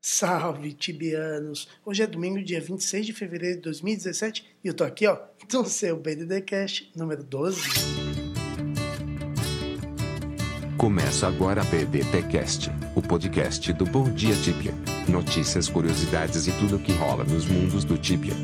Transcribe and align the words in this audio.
Salve, 0.00 0.72
tibianos! 0.74 1.68
Hoje 1.84 2.04
é 2.04 2.06
domingo, 2.06 2.42
dia 2.42 2.60
26 2.60 3.06
de 3.06 3.12
fevereiro 3.12 3.56
de 3.56 3.62
2017 3.62 4.44
e 4.62 4.68
eu 4.68 4.74
tô 4.74 4.84
aqui, 4.84 5.08
ó, 5.08 5.18
no 5.52 5.64
seu 5.64 5.96
BDDcast 5.96 6.92
número 6.94 7.24
12. 7.24 7.60
Começa 10.76 11.26
agora 11.26 11.62
a 11.62 11.64
BDTcast, 11.64 12.70
o 12.94 13.02
podcast 13.02 13.72
do 13.72 13.84
Bom 13.84 14.08
Dia 14.12 14.36
Tibia. 14.36 14.72
Notícias, 15.08 15.68
curiosidades 15.68 16.46
e 16.46 16.52
tudo 16.52 16.76
o 16.76 16.78
que 16.78 16.92
rola 16.92 17.24
nos 17.24 17.46
mundos 17.46 17.82
do 17.82 17.98
Tibia. 17.98 18.34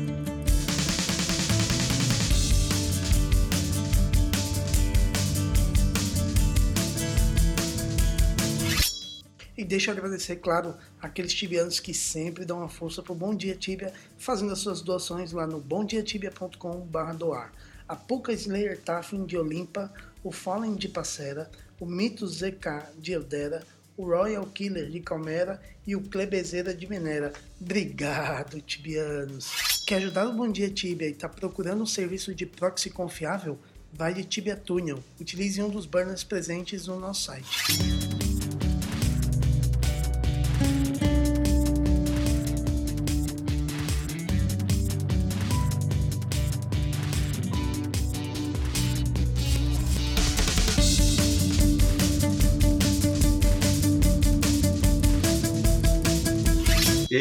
E 9.65 9.67
deixa 9.67 9.89
eu 9.89 9.95
agradecer, 9.95 10.35
claro, 10.35 10.75
aqueles 11.01 11.33
tibianos 11.33 11.79
que 11.79 11.91
sempre 11.91 12.45
dão 12.45 12.59
uma 12.59 12.69
força 12.69 13.01
pro 13.01 13.15
Bom 13.15 13.33
Dia 13.33 13.55
Tibia, 13.55 13.91
fazendo 14.15 14.53
as 14.53 14.59
suas 14.59 14.79
doações 14.79 15.31
lá 15.31 15.47
no 15.47 15.59
bomdiatibia.com.br 15.59 17.13
doar. 17.17 17.51
A 17.87 17.95
Puka 17.95 18.31
Slayer 18.31 18.79
Taffin 18.79 19.25
de 19.25 19.35
Olimpa, 19.35 19.91
o 20.23 20.31
Fallen 20.31 20.75
de 20.75 20.87
Passera, 20.87 21.49
o 21.79 21.85
Mito 21.87 22.27
ZK 22.27 22.93
de 22.99 23.13
Eldera, 23.13 23.63
o 23.97 24.05
Royal 24.05 24.45
Killer 24.45 24.87
de 24.87 24.99
Calmera 24.99 25.59
e 25.87 25.95
o 25.95 26.01
Klebezeira 26.01 26.71
de 26.71 26.87
Minera. 26.87 27.33
Obrigado, 27.59 28.61
tibianos! 28.61 29.81
Quer 29.87 29.95
ajudar 29.95 30.27
o 30.27 30.33
Bom 30.33 30.51
Dia 30.51 30.69
Tibia 30.69 31.07
e 31.07 31.11
está 31.13 31.27
procurando 31.27 31.81
um 31.81 31.87
serviço 31.87 32.35
de 32.35 32.45
proxy 32.45 32.91
confiável? 32.91 33.57
Vai 33.91 34.13
de 34.13 34.25
Tibia 34.25 34.55
Tunnel. 34.55 35.03
Utilize 35.19 35.59
um 35.59 35.69
dos 35.69 35.87
burners 35.87 36.23
presentes 36.23 36.85
no 36.85 36.99
nosso 36.99 37.23
site. 37.23 38.14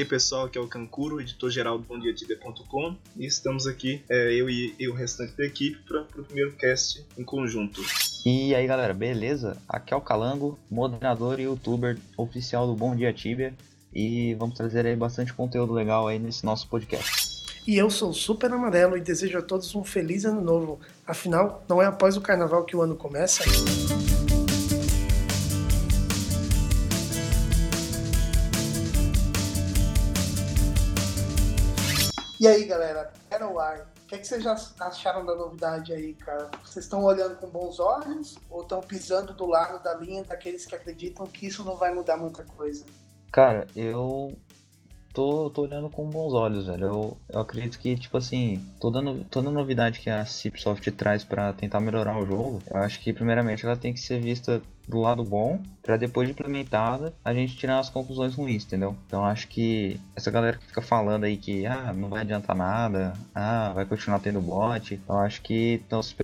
Aí 0.04 0.06
pessoal, 0.06 0.44
aqui 0.44 0.58
é 0.58 0.60
o 0.60 0.68
Cancuro, 0.68 1.20
editor-geral 1.20 1.78
do 1.78 1.84
BomDiaTibia.com 1.84 2.94
e 3.16 3.26
estamos 3.26 3.66
aqui, 3.66 4.02
é, 4.08 4.34
eu 4.34 4.48
e, 4.48 4.74
e 4.78 4.88
o 4.88 4.94
restante 4.94 5.34
da 5.36 5.44
equipe, 5.44 5.78
para 5.88 6.02
o 6.02 6.24
primeiro 6.24 6.52
cast 6.52 7.04
em 7.16 7.24
conjunto. 7.24 7.80
E 8.24 8.54
aí 8.54 8.66
galera, 8.66 8.92
beleza? 8.92 9.56
Aqui 9.68 9.92
é 9.94 9.96
o 9.96 10.00
Calango, 10.00 10.58
moderador 10.70 11.40
e 11.40 11.44
youtuber 11.44 11.98
oficial 12.16 12.66
do 12.66 12.74
Bom 12.74 12.94
Dia 12.94 13.12
Tibia 13.12 13.54
e 13.94 14.34
vamos 14.34 14.56
trazer 14.56 14.86
aí 14.86 14.94
bastante 14.94 15.32
conteúdo 15.32 15.72
legal 15.72 16.06
aí 16.06 16.18
nesse 16.18 16.44
nosso 16.44 16.68
podcast. 16.68 17.34
E 17.66 17.78
eu 17.78 17.88
sou 17.88 18.10
o 18.10 18.14
Super 18.14 18.52
Amarelo 18.52 18.98
e 18.98 19.00
desejo 19.00 19.38
a 19.38 19.42
todos 19.42 19.74
um 19.74 19.82
feliz 19.82 20.26
ano 20.26 20.42
novo. 20.42 20.80
Afinal, 21.06 21.64
não 21.66 21.80
é 21.80 21.86
após 21.86 22.14
o 22.14 22.20
carnaval 22.20 22.64
que 22.64 22.76
o 22.76 22.82
ano 22.82 22.94
começa? 22.94 23.42
E 32.40 32.48
aí, 32.48 32.64
galera, 32.64 33.12
Battlewire, 33.30 33.82
o 33.82 34.06
que, 34.06 34.14
é 34.16 34.18
que 34.18 34.26
vocês 34.26 34.42
já 34.42 34.56
acharam 34.80 35.24
da 35.24 35.34
novidade 35.34 35.92
aí, 35.92 36.14
cara? 36.14 36.50
Vocês 36.64 36.84
estão 36.84 37.04
olhando 37.04 37.36
com 37.36 37.46
bons 37.48 37.78
olhos 37.78 38.36
ou 38.50 38.62
estão 38.62 38.80
pisando 38.80 39.32
do 39.32 39.46
lado 39.46 39.82
da 39.82 39.94
linha 39.94 40.24
daqueles 40.24 40.66
que 40.66 40.74
acreditam 40.74 41.26
que 41.26 41.46
isso 41.46 41.64
não 41.64 41.76
vai 41.76 41.94
mudar 41.94 42.16
muita 42.16 42.42
coisa? 42.44 42.84
Cara, 43.30 43.66
eu 43.74 44.36
tô, 45.14 45.48
tô 45.48 45.62
olhando 45.62 45.88
com 45.88 46.10
bons 46.10 46.34
olhos, 46.34 46.66
velho. 46.66 46.86
Eu, 46.86 47.16
eu 47.28 47.40
acredito 47.40 47.78
que, 47.78 47.96
tipo 47.96 48.18
assim, 48.18 48.60
toda, 48.80 49.00
no, 49.00 49.24
toda 49.24 49.50
novidade 49.50 50.00
que 50.00 50.10
a 50.10 50.26
Cipsoft 50.26 50.90
traz 50.90 51.24
para 51.24 51.52
tentar 51.52 51.80
melhorar 51.80 52.18
o 52.20 52.26
jogo, 52.26 52.60
eu 52.68 52.76
acho 52.78 53.00
que 53.00 53.12
primeiramente 53.12 53.64
ela 53.64 53.76
tem 53.76 53.94
que 53.94 54.00
ser 54.00 54.20
vista 54.20 54.60
do 54.86 55.00
lado 55.00 55.24
bom, 55.24 55.62
para 55.82 55.96
depois 55.96 56.28
de 56.28 56.32
implementada 56.32 57.14
a 57.24 57.32
gente 57.32 57.56
tirar 57.56 57.78
as 57.78 57.88
conclusões 57.88 58.34
ruins, 58.34 58.64
entendeu? 58.64 58.94
Então 59.06 59.24
acho 59.24 59.48
que 59.48 59.98
essa 60.14 60.30
galera 60.30 60.58
que 60.58 60.66
fica 60.66 60.82
falando 60.82 61.24
aí 61.24 61.38
que 61.38 61.64
ah, 61.64 61.92
não 61.94 62.10
vai 62.10 62.20
adiantar 62.20 62.54
nada, 62.54 63.14
ah, 63.34 63.72
vai 63.74 63.86
continuar 63.86 64.18
tendo 64.18 64.42
bot, 64.42 65.00
eu 65.08 65.18
acho 65.18 65.40
que 65.40 65.80
estão 65.82 66.02
se 66.02 66.14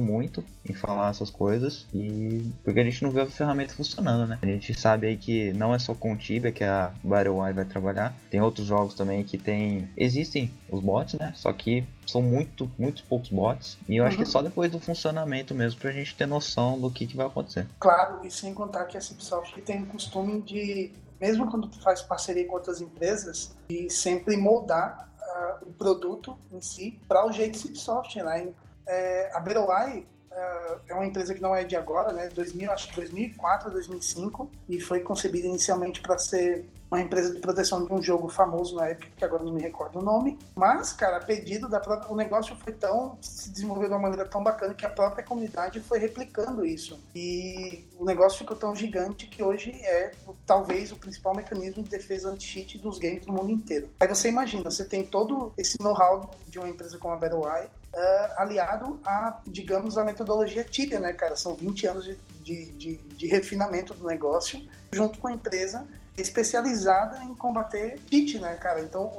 muito 0.00 0.44
em 0.68 0.72
falar 0.72 1.10
essas 1.10 1.30
coisas 1.30 1.86
e 1.92 2.50
porque 2.64 2.80
a 2.80 2.84
gente 2.84 3.02
não 3.02 3.10
vê 3.10 3.22
a 3.22 3.26
ferramenta 3.26 3.74
funcionando, 3.74 4.28
né? 4.28 4.38
A 4.42 4.46
gente 4.46 4.72
sabe 4.74 5.06
aí 5.06 5.16
que 5.16 5.52
não 5.52 5.74
é 5.74 5.78
só 5.78 5.94
com 5.94 6.12
o 6.12 6.16
Tibia 6.16 6.52
que 6.52 6.64
a 6.64 6.92
BattleEye 7.02 7.54
vai 7.54 7.64
trabalhar, 7.64 8.14
tem 8.30 8.40
outros 8.40 8.66
jogos 8.66 8.94
também 8.94 9.24
que 9.24 9.38
tem 9.38 9.88
existem 9.96 10.50
os 10.70 10.80
bots, 10.80 11.18
né? 11.18 11.32
Só 11.34 11.52
que 11.52 11.84
são 12.06 12.22
muito, 12.22 12.70
muito 12.78 13.04
poucos 13.04 13.30
bots 13.30 13.78
e 13.88 13.96
eu 13.96 14.04
acho 14.04 14.16
que 14.16 14.24
só 14.24 14.42
depois 14.42 14.70
do 14.70 14.80
funcionamento 14.80 15.54
mesmo 15.54 15.80
pra 15.80 15.92
gente 15.92 16.14
ter 16.14 16.26
noção 16.26 16.78
do 16.78 16.90
que, 16.90 17.06
que 17.06 17.16
vai 17.16 17.26
acontecer. 17.26 17.66
Claro, 17.78 18.24
e 18.24 18.30
sem 18.30 18.52
contar 18.54 18.84
que 18.84 18.96
a 18.96 19.00
Cipsoft 19.00 19.60
tem 19.62 19.82
o 19.82 19.86
costume 19.86 20.40
de 20.42 20.92
mesmo 21.20 21.50
quando 21.50 21.70
faz 21.82 22.00
parceria 22.00 22.46
com 22.46 22.54
outras 22.54 22.80
empresas, 22.80 23.54
de 23.68 23.90
sempre 23.90 24.36
moldar 24.36 25.10
uh, 25.20 25.68
o 25.68 25.72
produto 25.72 26.36
em 26.50 26.60
si 26.62 26.98
para 27.06 27.26
o 27.26 27.32
jeito 27.32 27.58
Cipsoft, 27.58 28.16
né? 28.16 28.48
É, 28.90 29.30
a 29.32 29.38
Betaway 29.38 30.04
é, 30.32 30.78
é 30.88 30.94
uma 30.94 31.06
empresa 31.06 31.32
que 31.32 31.40
não 31.40 31.54
é 31.54 31.62
de 31.62 31.76
agora, 31.76 32.12
né? 32.12 32.28
2000, 32.34 32.72
acho 32.72 32.88
que 32.88 32.96
2004, 32.96 33.70
2005, 33.70 34.50
e 34.68 34.80
foi 34.80 35.00
concebida 35.00 35.46
inicialmente 35.46 36.00
para 36.00 36.18
ser 36.18 36.68
uma 36.90 37.00
empresa 37.00 37.32
de 37.32 37.40
proteção 37.40 37.84
de 37.84 37.92
um 37.92 38.02
jogo 38.02 38.28
famoso 38.28 38.74
na 38.74 38.88
época, 38.88 39.08
que 39.16 39.24
agora 39.24 39.44
não 39.44 39.52
me 39.52 39.62
recordo 39.62 40.00
o 40.00 40.02
nome. 40.02 40.36
Mas, 40.56 40.92
cara, 40.92 41.18
a 41.18 41.20
pedido 41.20 41.68
da 41.68 41.78
própria, 41.78 42.12
o 42.12 42.16
negócio 42.16 42.56
foi 42.56 42.72
tão 42.72 43.16
se 43.20 43.50
desenvolveu 43.50 43.88
de 43.88 43.94
uma 43.94 44.00
maneira 44.00 44.26
tão 44.26 44.42
bacana 44.42 44.74
que 44.74 44.84
a 44.84 44.90
própria 44.90 45.22
comunidade 45.22 45.78
foi 45.80 46.00
replicando 46.00 46.66
isso. 46.66 46.98
E 47.14 47.84
o 47.96 48.04
negócio 48.04 48.38
ficou 48.38 48.56
tão 48.56 48.74
gigante 48.74 49.26
que 49.28 49.40
hoje 49.40 49.70
é 49.84 50.10
talvez 50.44 50.90
o 50.90 50.96
principal 50.96 51.34
mecanismo 51.34 51.82
de 51.82 51.90
defesa 51.90 52.30
anti-cheat 52.30 52.78
dos 52.78 52.98
games 52.98 53.24
do 53.24 53.32
mundo 53.32 53.52
inteiro. 53.52 53.88
Aí 54.00 54.08
você 54.08 54.28
imagina, 54.28 54.68
você 54.68 54.84
tem 54.84 55.04
todo 55.04 55.52
esse 55.56 55.80
know-how 55.80 56.28
de 56.48 56.58
uma 56.58 56.68
empresa 56.68 56.98
como 56.98 57.14
a 57.14 57.16
Battle.ai, 57.16 57.68
Uh, 57.92 58.32
aliado 58.36 59.00
a, 59.04 59.40
digamos, 59.46 59.98
a 59.98 60.04
metodologia 60.04 60.62
Tibia, 60.62 61.00
né, 61.00 61.12
cara? 61.12 61.34
São 61.34 61.56
20 61.56 61.86
anos 61.88 62.04
de, 62.04 62.16
de, 62.40 62.66
de, 62.72 62.96
de, 62.96 63.26
refinamento 63.26 63.92
do 63.94 64.06
negócio, 64.06 64.64
junto 64.92 65.18
com 65.18 65.26
a 65.26 65.32
empresa 65.32 65.84
especializada 66.16 67.22
em 67.24 67.34
combater 67.34 67.98
cheat, 68.08 68.38
né, 68.38 68.54
cara? 68.54 68.80
Então, 68.80 69.12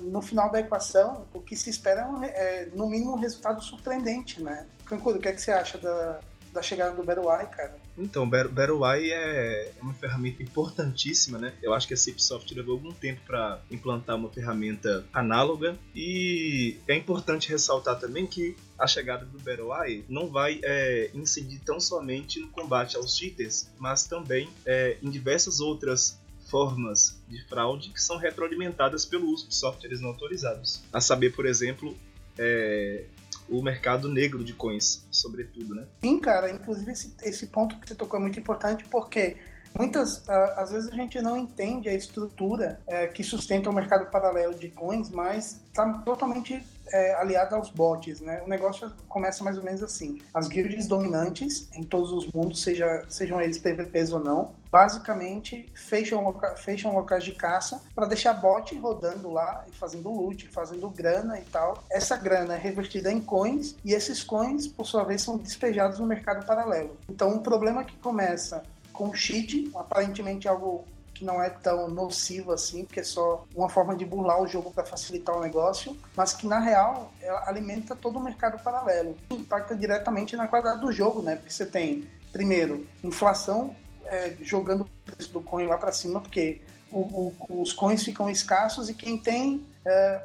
no 0.00 0.22
final 0.22 0.50
da 0.50 0.60
equação, 0.60 1.26
o 1.34 1.40
que 1.40 1.54
se 1.54 1.68
espera 1.68 2.08
é, 2.22 2.26
é 2.26 2.68
no 2.74 2.88
mínimo, 2.88 3.12
um 3.12 3.18
resultado 3.18 3.62
surpreendente, 3.62 4.42
né? 4.42 4.66
Cancuro, 4.86 5.18
o 5.18 5.20
que, 5.20 5.28
é 5.28 5.32
que 5.32 5.40
você 5.40 5.52
acha 5.52 5.76
da, 5.76 6.20
da 6.54 6.62
chegada 6.62 6.94
do 6.94 7.02
BattleEye, 7.02 7.48
cara? 7.48 7.76
Então, 7.98 8.28
BattleEye 8.28 9.10
é 9.10 9.72
uma 9.82 9.92
ferramenta 9.92 10.42
importantíssima, 10.42 11.36
né? 11.36 11.52
Eu 11.60 11.74
acho 11.74 11.86
que 11.86 11.94
a 11.94 11.96
Cipsoft 11.96 12.50
levou 12.54 12.74
algum 12.74 12.92
tempo 12.92 13.20
para 13.26 13.60
implantar 13.70 14.16
uma 14.16 14.30
ferramenta 14.30 15.04
análoga 15.12 15.76
e 15.94 16.78
é 16.86 16.94
importante 16.94 17.50
ressaltar 17.50 17.98
também 17.98 18.26
que 18.26 18.56
a 18.78 18.86
chegada 18.86 19.26
do 19.26 19.38
BattleEye 19.38 20.04
não 20.08 20.28
vai 20.28 20.60
é, 20.62 21.10
incidir 21.12 21.60
tão 21.60 21.80
somente 21.80 22.38
no 22.38 22.48
combate 22.48 22.96
aos 22.96 23.16
cheaters, 23.16 23.68
mas 23.78 24.06
também 24.06 24.48
é, 24.64 24.96
em 25.02 25.10
diversas 25.10 25.60
outras 25.60 26.18
formas 26.48 27.20
de 27.28 27.42
fraude 27.48 27.90
que 27.90 28.00
são 28.00 28.16
retroalimentadas 28.16 29.04
pelo 29.04 29.26
uso 29.26 29.48
de 29.48 29.56
softwares 29.56 30.00
não 30.00 30.10
autorizados. 30.10 30.82
A 30.92 31.00
saber, 31.00 31.34
por 31.34 31.46
exemplo, 31.46 31.96
é, 32.38 33.04
o 33.48 33.62
mercado 33.62 34.08
negro 34.08 34.42
de 34.42 34.52
coins, 34.52 35.06
sobretudo, 35.10 35.74
né? 35.74 35.86
Sim, 36.00 36.18
cara. 36.18 36.50
Inclusive 36.50 36.92
esse, 36.92 37.14
esse 37.22 37.46
ponto 37.46 37.78
que 37.78 37.88
você 37.88 37.94
tocou 37.94 38.18
é 38.18 38.22
muito 38.22 38.38
importante 38.38 38.84
porque 38.90 39.36
muitas 39.76 40.28
às 40.28 40.70
vezes 40.70 40.92
a 40.92 40.94
gente 40.94 41.20
não 41.20 41.36
entende 41.36 41.88
a 41.88 41.94
estrutura 41.94 42.80
é, 42.86 43.06
que 43.06 43.22
sustenta 43.22 43.68
o 43.68 43.72
mercado 43.72 44.10
paralelo 44.10 44.54
de 44.54 44.68
coins, 44.68 45.10
mas 45.10 45.60
está 45.68 45.98
totalmente 45.98 46.62
é, 46.92 47.14
aliado 47.14 47.54
aos 47.54 47.70
bots, 47.70 48.20
né? 48.20 48.42
O 48.44 48.48
negócio 48.48 48.92
começa 49.08 49.42
mais 49.42 49.56
ou 49.56 49.64
menos 49.64 49.82
assim: 49.82 50.20
as 50.32 50.48
guilds 50.48 50.86
dominantes 50.86 51.68
em 51.72 51.82
todos 51.82 52.12
os 52.12 52.30
mundos, 52.32 52.62
seja, 52.62 53.04
sejam 53.08 53.40
eles 53.40 53.58
PVPs 53.58 54.12
ou 54.12 54.20
não, 54.20 54.52
basicamente 54.70 55.70
fecham, 55.74 56.22
loca 56.22 56.56
fecham 56.56 56.94
locais 56.94 57.24
de 57.24 57.32
caça 57.32 57.82
para 57.94 58.06
deixar 58.06 58.34
bot 58.34 58.74
rodando 58.78 59.30
lá 59.30 59.64
e 59.68 59.72
fazendo 59.72 60.10
loot, 60.10 60.48
fazendo 60.48 60.88
grana 60.90 61.38
e 61.38 61.44
tal. 61.44 61.82
Essa 61.90 62.16
grana 62.16 62.54
é 62.54 62.58
revertida 62.58 63.10
em 63.10 63.20
coins 63.20 63.76
e 63.84 63.92
esses 63.92 64.22
coins, 64.22 64.66
por 64.66 64.86
sua 64.86 65.04
vez, 65.04 65.22
são 65.22 65.36
despejados 65.36 65.98
no 65.98 66.06
mercado 66.06 66.44
paralelo. 66.46 66.96
Então, 67.08 67.30
um 67.30 67.38
problema 67.38 67.84
que 67.84 67.96
começa 67.96 68.62
com 68.92 69.12
cheat, 69.12 69.70
aparentemente 69.74 70.46
algo 70.46 70.84
não 71.24 71.42
é 71.42 71.50
tão 71.50 71.88
nocivo 71.88 72.52
assim, 72.52 72.84
porque 72.84 73.00
é 73.00 73.04
só 73.04 73.44
uma 73.54 73.68
forma 73.68 73.96
de 73.96 74.04
burlar 74.04 74.40
o 74.40 74.46
jogo 74.46 74.70
para 74.70 74.84
facilitar 74.84 75.36
o 75.36 75.40
negócio, 75.40 75.96
mas 76.16 76.32
que 76.32 76.46
na 76.46 76.58
real 76.58 77.12
alimenta 77.46 77.96
todo 77.96 78.18
o 78.18 78.22
mercado 78.22 78.62
paralelo. 78.62 79.16
Impacta 79.30 79.74
diretamente 79.74 80.36
na 80.36 80.46
qualidade 80.46 80.80
do 80.80 80.92
jogo, 80.92 81.22
né? 81.22 81.36
Porque 81.36 81.52
você 81.52 81.66
tem, 81.66 82.08
primeiro, 82.32 82.86
inflação 83.02 83.74
é, 84.06 84.36
jogando 84.42 84.82
o 84.82 84.88
preço 85.04 85.32
do 85.32 85.40
coin 85.40 85.66
lá 85.66 85.78
para 85.78 85.92
cima, 85.92 86.20
porque 86.20 86.60
o, 86.90 87.32
o, 87.48 87.62
os 87.62 87.72
coins 87.72 88.04
ficam 88.04 88.30
escassos 88.30 88.88
e 88.88 88.94
quem 88.94 89.18
tem 89.18 89.66
é, 89.84 90.22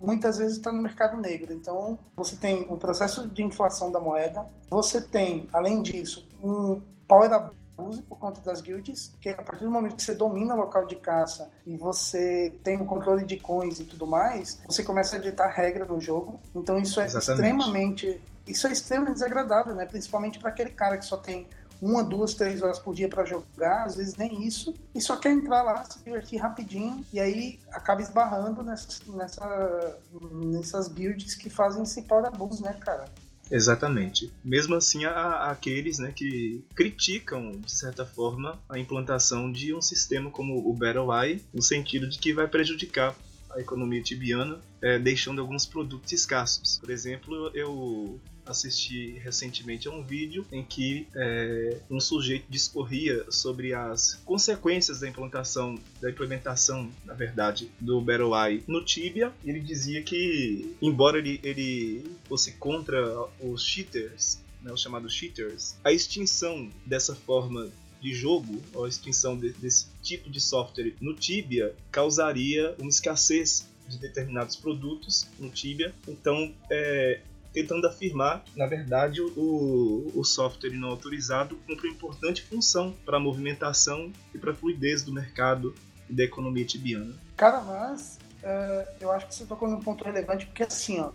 muitas 0.00 0.38
vezes 0.38 0.56
está 0.56 0.72
no 0.72 0.82
mercado 0.82 1.16
negro. 1.16 1.52
Então, 1.52 1.98
você 2.16 2.36
tem 2.36 2.66
o 2.68 2.76
processo 2.76 3.28
de 3.28 3.42
inflação 3.42 3.90
da 3.90 4.00
moeda, 4.00 4.44
você 4.68 5.00
tem, 5.00 5.48
além 5.52 5.82
disso, 5.82 6.26
um 6.42 6.80
power 7.06 7.30
abuse 7.76 8.02
por 8.02 8.18
conta 8.18 8.40
das 8.40 8.60
guilds, 8.60 9.12
que 9.20 9.28
a 9.28 9.42
partir 9.42 9.64
do 9.64 9.70
momento 9.70 9.96
que 9.96 10.02
você 10.02 10.14
domina 10.14 10.54
o 10.54 10.58
local 10.58 10.86
de 10.86 10.96
caça 10.96 11.50
e 11.66 11.76
você 11.76 12.54
tem 12.62 12.80
o 12.80 12.84
controle 12.84 13.24
de 13.24 13.38
coins 13.38 13.80
e 13.80 13.84
tudo 13.84 14.06
mais, 14.06 14.60
você 14.66 14.82
começa 14.82 15.16
a 15.16 15.18
editar 15.18 15.48
regra 15.48 15.84
no 15.84 16.00
jogo. 16.00 16.40
Então, 16.54 16.78
isso 16.78 17.00
é 17.00 17.04
Exatamente. 17.04 17.32
extremamente 17.32 18.22
isso 18.46 18.66
é 18.66 18.72
extremamente 18.72 19.14
desagradável, 19.14 19.74
né? 19.74 19.86
Principalmente 19.86 20.38
para 20.38 20.50
aquele 20.50 20.70
cara 20.70 20.98
que 20.98 21.04
só 21.04 21.16
tem 21.16 21.46
uma, 21.80 22.04
duas, 22.04 22.34
três 22.34 22.62
horas 22.62 22.78
por 22.78 22.94
dia 22.94 23.08
para 23.08 23.24
jogar, 23.24 23.84
às 23.84 23.96
vezes 23.96 24.14
nem 24.14 24.46
isso, 24.46 24.72
e 24.94 25.00
só 25.00 25.16
quer 25.16 25.32
entrar 25.32 25.62
lá, 25.62 25.84
se 25.84 25.98
divertir 25.98 26.40
rapidinho, 26.40 27.04
e 27.12 27.18
aí 27.18 27.58
acaba 27.72 28.00
esbarrando 28.00 28.62
nessas, 28.62 29.00
nessa, 29.08 29.98
nessas 30.30 30.86
builds 30.86 31.34
que 31.34 31.50
fazem 31.50 31.82
esse 31.82 32.02
power 32.02 32.26
abuse, 32.26 32.62
né, 32.62 32.72
cara? 32.74 33.06
Exatamente. 33.52 34.32
Mesmo 34.42 34.74
assim, 34.74 35.04
há 35.04 35.50
aqueles 35.50 35.98
né, 35.98 36.10
que 36.10 36.64
criticam, 36.74 37.52
de 37.52 37.70
certa 37.70 38.06
forma, 38.06 38.58
a 38.66 38.78
implantação 38.78 39.52
de 39.52 39.74
um 39.74 39.82
sistema 39.82 40.30
como 40.30 40.66
o 40.66 40.72
Battle 40.72 41.12
Eye, 41.12 41.42
no 41.52 41.60
sentido 41.60 42.08
de 42.08 42.18
que 42.18 42.32
vai 42.32 42.48
prejudicar 42.48 43.14
a 43.50 43.60
economia 43.60 44.02
tibiana, 44.02 44.58
é, 44.80 44.98
deixando 44.98 45.42
alguns 45.42 45.66
produtos 45.66 46.10
escassos. 46.12 46.78
Por 46.78 46.88
exemplo, 46.88 47.50
eu 47.54 48.18
assisti 48.46 49.18
recentemente 49.18 49.88
a 49.88 49.90
um 49.90 50.02
vídeo 50.02 50.46
em 50.50 50.62
que 50.62 51.06
é, 51.14 51.78
um 51.90 52.00
sujeito 52.00 52.46
discorria 52.48 53.24
sobre 53.30 53.74
as 53.74 54.20
consequências 54.24 55.00
da 55.00 55.08
implantação, 55.08 55.78
da 56.00 56.10
implementação, 56.10 56.90
na 57.04 57.14
verdade, 57.14 57.70
do 57.80 58.00
Battle 58.00 58.34
Eye 58.34 58.62
no 58.66 58.84
Tibia. 58.84 59.32
Ele 59.44 59.60
dizia 59.60 60.02
que, 60.02 60.76
embora 60.80 61.18
ele, 61.18 61.40
ele 61.42 62.04
fosse 62.24 62.52
contra 62.52 63.26
os 63.40 63.64
cheaters, 63.64 64.40
né, 64.62 64.72
os 64.72 64.80
chamados 64.80 65.12
cheaters, 65.12 65.76
a 65.84 65.92
extinção 65.92 66.70
dessa 66.86 67.14
forma 67.14 67.70
de 68.00 68.12
jogo, 68.12 68.60
ou 68.74 68.84
a 68.84 68.88
extinção 68.88 69.38
de, 69.38 69.50
desse 69.52 69.86
tipo 70.02 70.28
de 70.28 70.40
software 70.40 70.92
no 71.00 71.14
Tibia, 71.14 71.72
causaria 71.90 72.74
uma 72.78 72.90
escassez 72.90 73.68
de 73.88 73.98
determinados 73.98 74.56
produtos 74.56 75.28
no 75.38 75.48
Tibia. 75.50 75.94
Então, 76.08 76.52
é, 76.68 77.20
tentando 77.52 77.86
afirmar 77.86 78.42
na 78.56 78.66
verdade, 78.66 79.20
o, 79.20 80.12
o 80.14 80.24
software 80.24 80.72
não 80.72 80.88
autorizado 80.88 81.56
cumpre 81.66 81.88
uma 81.88 81.94
importante 81.94 82.42
função 82.42 82.94
para 83.04 83.16
a 83.16 83.20
movimentação 83.20 84.12
e 84.34 84.38
para 84.38 84.52
a 84.52 84.54
fluidez 84.54 85.02
do 85.02 85.12
mercado 85.12 85.74
e 86.08 86.14
da 86.14 86.24
economia 86.24 86.64
tibiana. 86.64 87.14
Cara, 87.36 87.60
mas 87.60 88.18
uh, 88.42 88.88
eu 89.00 89.10
acho 89.10 89.26
que 89.26 89.34
você 89.34 89.44
tocou 89.44 89.68
num 89.68 89.80
ponto 89.80 90.04
relevante, 90.04 90.46
porque 90.46 90.62
assim, 90.62 91.00
ó, 91.00 91.10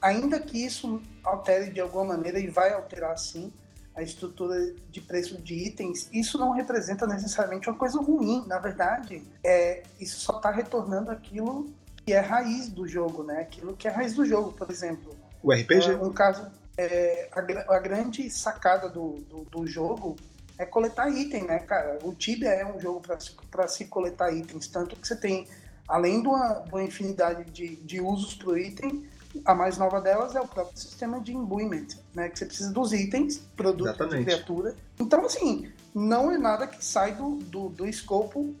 ainda 0.00 0.40
que 0.40 0.64
isso 0.64 1.00
altere 1.22 1.70
de 1.70 1.80
alguma 1.80 2.16
maneira, 2.16 2.38
e 2.38 2.48
vai 2.48 2.72
alterar 2.72 3.16
sim, 3.18 3.52
a 3.94 4.02
estrutura 4.02 4.54
de 4.90 5.00
preço 5.00 5.40
de 5.42 5.54
itens, 5.54 6.08
isso 6.12 6.38
não 6.38 6.52
representa 6.52 7.06
necessariamente 7.06 7.68
uma 7.68 7.76
coisa 7.76 8.00
ruim. 8.00 8.44
Na 8.46 8.58
verdade, 8.58 9.22
é, 9.44 9.82
isso 9.98 10.20
só 10.20 10.36
está 10.36 10.50
retornando 10.50 11.10
aquilo 11.10 11.66
que 12.04 12.12
é 12.12 12.20
raiz 12.20 12.68
do 12.68 12.86
jogo, 12.86 13.24
né? 13.24 13.40
Aquilo 13.40 13.76
que 13.76 13.88
é 13.88 13.90
raiz 13.90 14.14
do 14.14 14.24
jogo, 14.24 14.52
por 14.52 14.70
exemplo. 14.70 15.14
O 15.42 15.52
RPG? 15.52 15.90
É, 15.90 15.96
um 15.96 16.12
caso, 16.12 16.46
é, 16.76 17.28
a, 17.32 17.74
a, 17.74 17.78
grande 17.78 18.28
sacada 18.30 18.88
do, 18.88 19.20
do, 19.28 19.44
do, 19.44 19.66
jogo 19.66 20.16
é 20.58 20.66
coletar 20.66 21.08
item, 21.08 21.44
né, 21.44 21.58
cara? 21.60 21.98
O 22.02 22.14
Tibia 22.14 22.50
é 22.50 22.64
um 22.64 22.78
jogo 22.78 23.02
para 23.50 23.68
se 23.68 23.84
coletar 23.86 24.32
itens, 24.32 24.66
tanto 24.66 24.96
que 24.96 25.06
você 25.06 25.16
tem, 25.16 25.48
além 25.88 26.22
de 26.22 26.28
uma, 26.28 26.54
de 26.60 26.70
uma 26.70 26.82
infinidade 26.82 27.50
de, 27.50 27.76
de 27.76 28.00
usos 28.00 28.34
para 28.34 28.50
o 28.50 28.58
item, 28.58 29.06
a 29.44 29.54
mais 29.54 29.78
nova 29.78 30.00
delas 30.00 30.34
é 30.34 30.40
o 30.40 30.48
próprio 30.48 30.76
sistema 30.76 31.20
de 31.20 31.34
imbuement, 31.34 31.86
né? 32.14 32.28
Que 32.28 32.38
você 32.38 32.46
precisa 32.46 32.72
dos 32.72 32.92
itens, 32.92 33.38
produtos 33.56 34.08
de 34.10 34.24
criatura. 34.24 34.74
Então, 34.98 35.24
assim, 35.24 35.70
não 35.94 36.30
é 36.30 36.38
nada 36.38 36.66
que 36.66 36.84
sai 36.84 37.14
do, 37.14 37.36
do, 37.36 37.68
do 37.68 37.86
escopo 37.86 38.54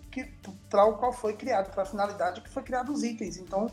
para 0.68 0.84
o 0.84 0.96
qual 0.96 1.12
foi 1.12 1.34
criado, 1.34 1.72
para 1.72 1.82
a 1.82 1.86
finalidade 1.86 2.40
que 2.40 2.48
foi 2.48 2.62
criado 2.62 2.92
os 2.92 3.02
itens. 3.02 3.36
Então, 3.36 3.70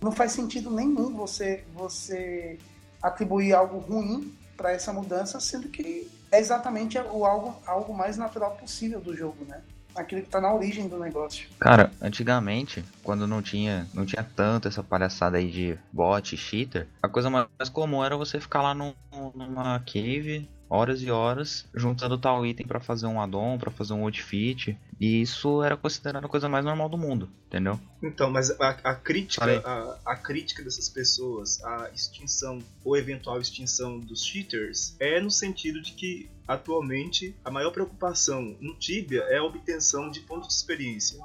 não 0.00 0.12
faz 0.12 0.32
sentido 0.32 0.70
nenhum 0.70 1.14
você, 1.14 1.64
você 1.74 2.58
atribuir 3.02 3.52
algo 3.52 3.78
ruim 3.78 4.34
para 4.56 4.72
essa 4.72 4.92
mudança, 4.92 5.38
sendo 5.40 5.68
que 5.68 6.10
é 6.30 6.38
exatamente 6.38 6.98
o 6.98 7.24
algo, 7.24 7.54
algo 7.66 7.94
mais 7.94 8.16
natural 8.16 8.56
possível 8.56 9.00
do 9.00 9.16
jogo, 9.16 9.44
né? 9.46 9.62
Aquilo 9.94 10.20
que 10.20 10.28
está 10.28 10.40
na 10.40 10.52
origem 10.52 10.86
do 10.88 10.98
negócio. 10.98 11.48
Cara, 11.58 11.90
antigamente, 12.00 12.84
quando 13.02 13.26
não 13.26 13.42
tinha, 13.42 13.88
não 13.92 14.04
tinha 14.04 14.22
tanto 14.22 14.68
essa 14.68 14.82
palhaçada 14.82 15.38
aí 15.38 15.50
de 15.50 15.78
bot, 15.92 16.36
cheater, 16.36 16.86
a 17.02 17.08
coisa 17.08 17.30
mais 17.30 17.68
comum 17.72 18.04
era 18.04 18.16
você 18.16 18.38
ficar 18.38 18.62
lá 18.62 18.74
num, 18.74 18.94
numa 19.34 19.80
cave 19.80 20.48
horas 20.68 21.02
e 21.02 21.10
horas 21.10 21.66
juntando 21.74 22.18
tal 22.18 22.44
item 22.44 22.66
para 22.66 22.80
fazer 22.80 23.06
um 23.06 23.20
addon, 23.20 23.58
para 23.58 23.70
fazer 23.70 23.92
um 23.92 24.04
outfit. 24.04 24.76
E 25.00 25.20
isso 25.22 25.62
era 25.62 25.76
considerado 25.76 26.24
a 26.24 26.28
coisa 26.28 26.48
mais 26.48 26.64
normal 26.64 26.88
do 26.88 26.98
mundo, 26.98 27.28
entendeu? 27.46 27.78
Então, 28.02 28.30
mas 28.30 28.50
a, 28.60 28.68
a 28.70 28.94
crítica, 28.94 29.44
a, 29.64 30.12
a, 30.12 30.16
crítica 30.16 30.62
dessas 30.62 30.88
pessoas, 30.88 31.62
a 31.64 31.90
extinção 31.94 32.58
ou 32.84 32.96
eventual 32.96 33.40
extinção 33.40 33.98
dos 34.00 34.24
cheaters 34.24 34.96
é 34.98 35.20
no 35.20 35.30
sentido 35.30 35.80
de 35.80 35.92
que 35.92 36.28
atualmente 36.46 37.34
a 37.44 37.50
maior 37.50 37.70
preocupação 37.70 38.56
no 38.60 38.74
Tibia 38.74 39.22
é 39.28 39.38
a 39.38 39.44
obtenção 39.44 40.10
de 40.10 40.20
pontos 40.20 40.48
de 40.48 40.54
experiência. 40.54 41.18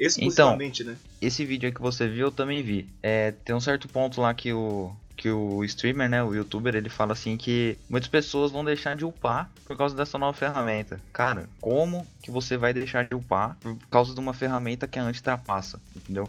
Exclusivamente, 0.00 0.82
então, 0.82 0.94
né? 0.94 0.98
Esse 1.20 1.44
vídeo 1.44 1.66
aí 1.66 1.74
que 1.74 1.82
você 1.82 2.08
viu, 2.08 2.28
eu 2.28 2.32
também 2.32 2.62
vi. 2.62 2.88
É, 3.02 3.32
tem 3.44 3.54
um 3.54 3.60
certo 3.60 3.86
ponto 3.86 4.18
lá 4.20 4.32
que 4.32 4.50
o, 4.50 4.90
que 5.14 5.30
o 5.30 5.62
streamer, 5.64 6.08
né, 6.08 6.24
o 6.24 6.34
youtuber, 6.34 6.74
ele 6.74 6.88
fala 6.88 7.12
assim 7.12 7.36
que 7.36 7.76
muitas 7.90 8.08
pessoas 8.08 8.50
vão 8.50 8.64
deixar 8.64 8.96
de 8.96 9.04
upar 9.04 9.50
por 9.66 9.76
causa 9.76 9.94
dessa 9.94 10.16
nova 10.16 10.32
ferramenta. 10.32 10.98
Cara, 11.12 11.46
como 11.60 12.06
que 12.22 12.30
você 12.30 12.56
vai 12.56 12.72
deixar 12.72 13.06
de 13.06 13.14
upar 13.14 13.58
por 13.60 13.76
causa 13.90 14.14
de 14.14 14.20
uma 14.20 14.32
ferramenta 14.32 14.88
que 14.88 14.98
a 14.98 15.02
anti-trapaça, 15.02 15.78
entendeu? 15.94 16.26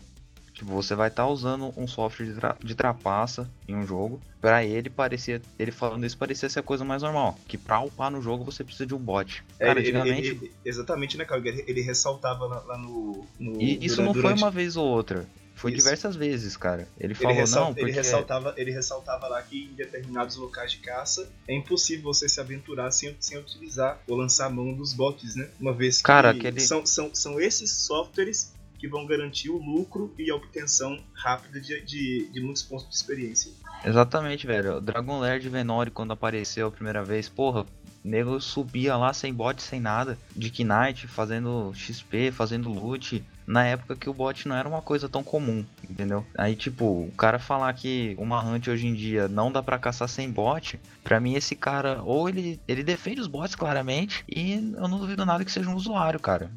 Tipo, 0.62 0.74
você 0.74 0.94
vai 0.94 1.08
estar 1.08 1.24
tá 1.24 1.28
usando 1.30 1.74
um 1.76 1.88
software 1.88 2.28
de, 2.28 2.34
tra 2.36 2.56
de 2.64 2.76
trapaça 2.76 3.50
em 3.68 3.76
um 3.76 3.84
jogo. 3.84 4.22
Pra 4.40 4.64
ele 4.64 4.92
parecia, 4.92 5.42
ele 5.58 5.72
falando 5.72 6.06
isso 6.06 6.16
parecia 6.16 6.48
ser 6.48 6.60
a 6.60 6.64
coisa 6.64 6.86
mais 6.86 7.02
normal. 7.02 7.36
Que 7.48 7.58
pra 7.58 7.80
upar 7.80 8.12
no 8.12 8.22
jogo 8.22 8.44
você 8.44 8.64
precisa 8.64 8.86
de 8.86 8.94
um 8.94 9.00
bot. 9.00 9.44
É, 9.58 9.66
Cara, 9.66 9.80
ele, 9.80 9.90
antigamente. 9.90 10.28
Ele, 10.28 10.38
ele, 10.46 10.54
exatamente, 10.64 11.18
né, 11.18 11.26
Calga? 11.26 11.50
Ele, 11.50 11.82
ressaltava 11.82 12.46
lá, 12.46 12.60
lá 12.60 12.78
no, 12.78 13.26
no, 13.40 13.60
E 13.60 13.84
isso 13.84 14.04
não 14.04 14.14
durante... 14.14 14.40
foi 14.40 14.44
uma 14.44 14.52
vez 14.52 14.78
ou 14.78 14.86
outra. 14.86 15.28
Foi 15.56 15.72
Isso. 15.72 15.84
diversas 15.84 16.16
vezes, 16.16 16.58
cara. 16.58 16.88
Ele 17.00 17.14
falou, 17.14 17.38
ele 17.38 17.50
não, 17.52 17.68
porque... 17.68 17.82
Ele 17.82 17.92
ressaltava, 17.92 18.54
ele 18.58 18.72
ressaltava 18.72 19.28
lá 19.28 19.42
que 19.44 19.66
em 19.66 19.76
determinados 19.76 20.36
locais 20.36 20.72
de 20.72 20.80
caça 20.80 21.30
é 21.48 21.54
impossível 21.56 22.06
você 22.06 22.28
se 22.28 22.40
aventurar 22.40 22.90
sem, 22.90 23.16
sem 23.20 23.38
utilizar 23.38 24.02
ou 24.08 24.18
lançar 24.18 24.48
a 24.48 24.50
mão 24.50 24.74
dos 24.74 24.92
bots, 24.92 25.36
né? 25.36 25.50
Uma 25.60 25.72
vez 25.72 25.98
que 25.98 26.04
cara, 26.04 26.32
aquele... 26.32 26.60
são, 26.60 26.84
são, 26.84 27.14
são 27.14 27.40
esses 27.40 27.70
softwares 27.72 28.51
que 28.82 28.88
vão 28.88 29.06
garantir 29.06 29.52
o 29.52 29.58
lucro 29.58 30.12
e 30.18 30.32
a 30.32 30.36
obtenção 30.36 30.98
rápida 31.14 31.62
de, 31.62 31.86
de, 31.86 32.32
de 32.34 32.42
muitos 32.42 32.64
pontos 32.64 32.90
de 32.90 32.96
experiência. 32.96 33.52
Exatamente, 33.86 34.48
velho. 34.48 34.82
Dragon 34.82 35.20
Lair 35.20 35.40
de 35.40 35.50
Venori, 35.50 35.92
quando 35.92 36.14
apareceu 36.14 36.68
a 36.68 36.72
primeira 36.72 37.04
vez, 37.04 37.30
porra, 37.30 37.64
nego 38.04 38.42
subia 38.42 38.98
lá 38.98 39.14
sem 39.14 39.32
bot, 39.32 39.62
sem 39.62 39.80
nada, 39.80 40.18
de 40.36 40.50
Knight, 40.64 41.08
fazendo 41.08 41.72
XP, 41.76 42.32
fazendo 42.32 42.70
loot, 42.70 43.24
na 43.46 43.64
época 43.68 43.96
que 43.96 44.10
o 44.10 44.14
bot 44.16 44.48
não 44.48 44.56
era 44.56 44.68
uma 44.68 44.82
coisa 44.82 45.08
tão 45.08 45.24
comum, 45.24 45.64
entendeu? 45.88 46.26
Aí, 46.36 46.56
tipo, 46.56 46.86
o 46.86 47.12
cara 47.16 47.38
falar 47.38 47.72
que 47.74 48.16
uma 48.18 48.44
hunt 48.44 48.68
hoje 48.68 48.88
em 48.88 48.96
dia 48.96 49.28
não 49.28 49.52
dá 49.52 49.62
para 49.62 49.78
caçar 49.78 50.10
sem 50.10 50.28
bot, 50.32 50.80
para 51.04 51.20
mim 51.20 51.36
esse 51.36 51.56
cara, 51.56 52.02
ou 52.02 52.28
ele, 52.28 52.60
ele 52.68 52.84
defende 52.84 53.22
os 53.22 53.28
bots 53.28 53.54
claramente, 53.54 54.24
e 54.28 54.54
eu 54.76 54.88
não 54.88 54.98
duvido 54.98 55.24
nada 55.24 55.46
que 55.46 55.52
seja 55.52 55.70
um 55.70 55.76
usuário, 55.76 56.20
cara 56.20 56.50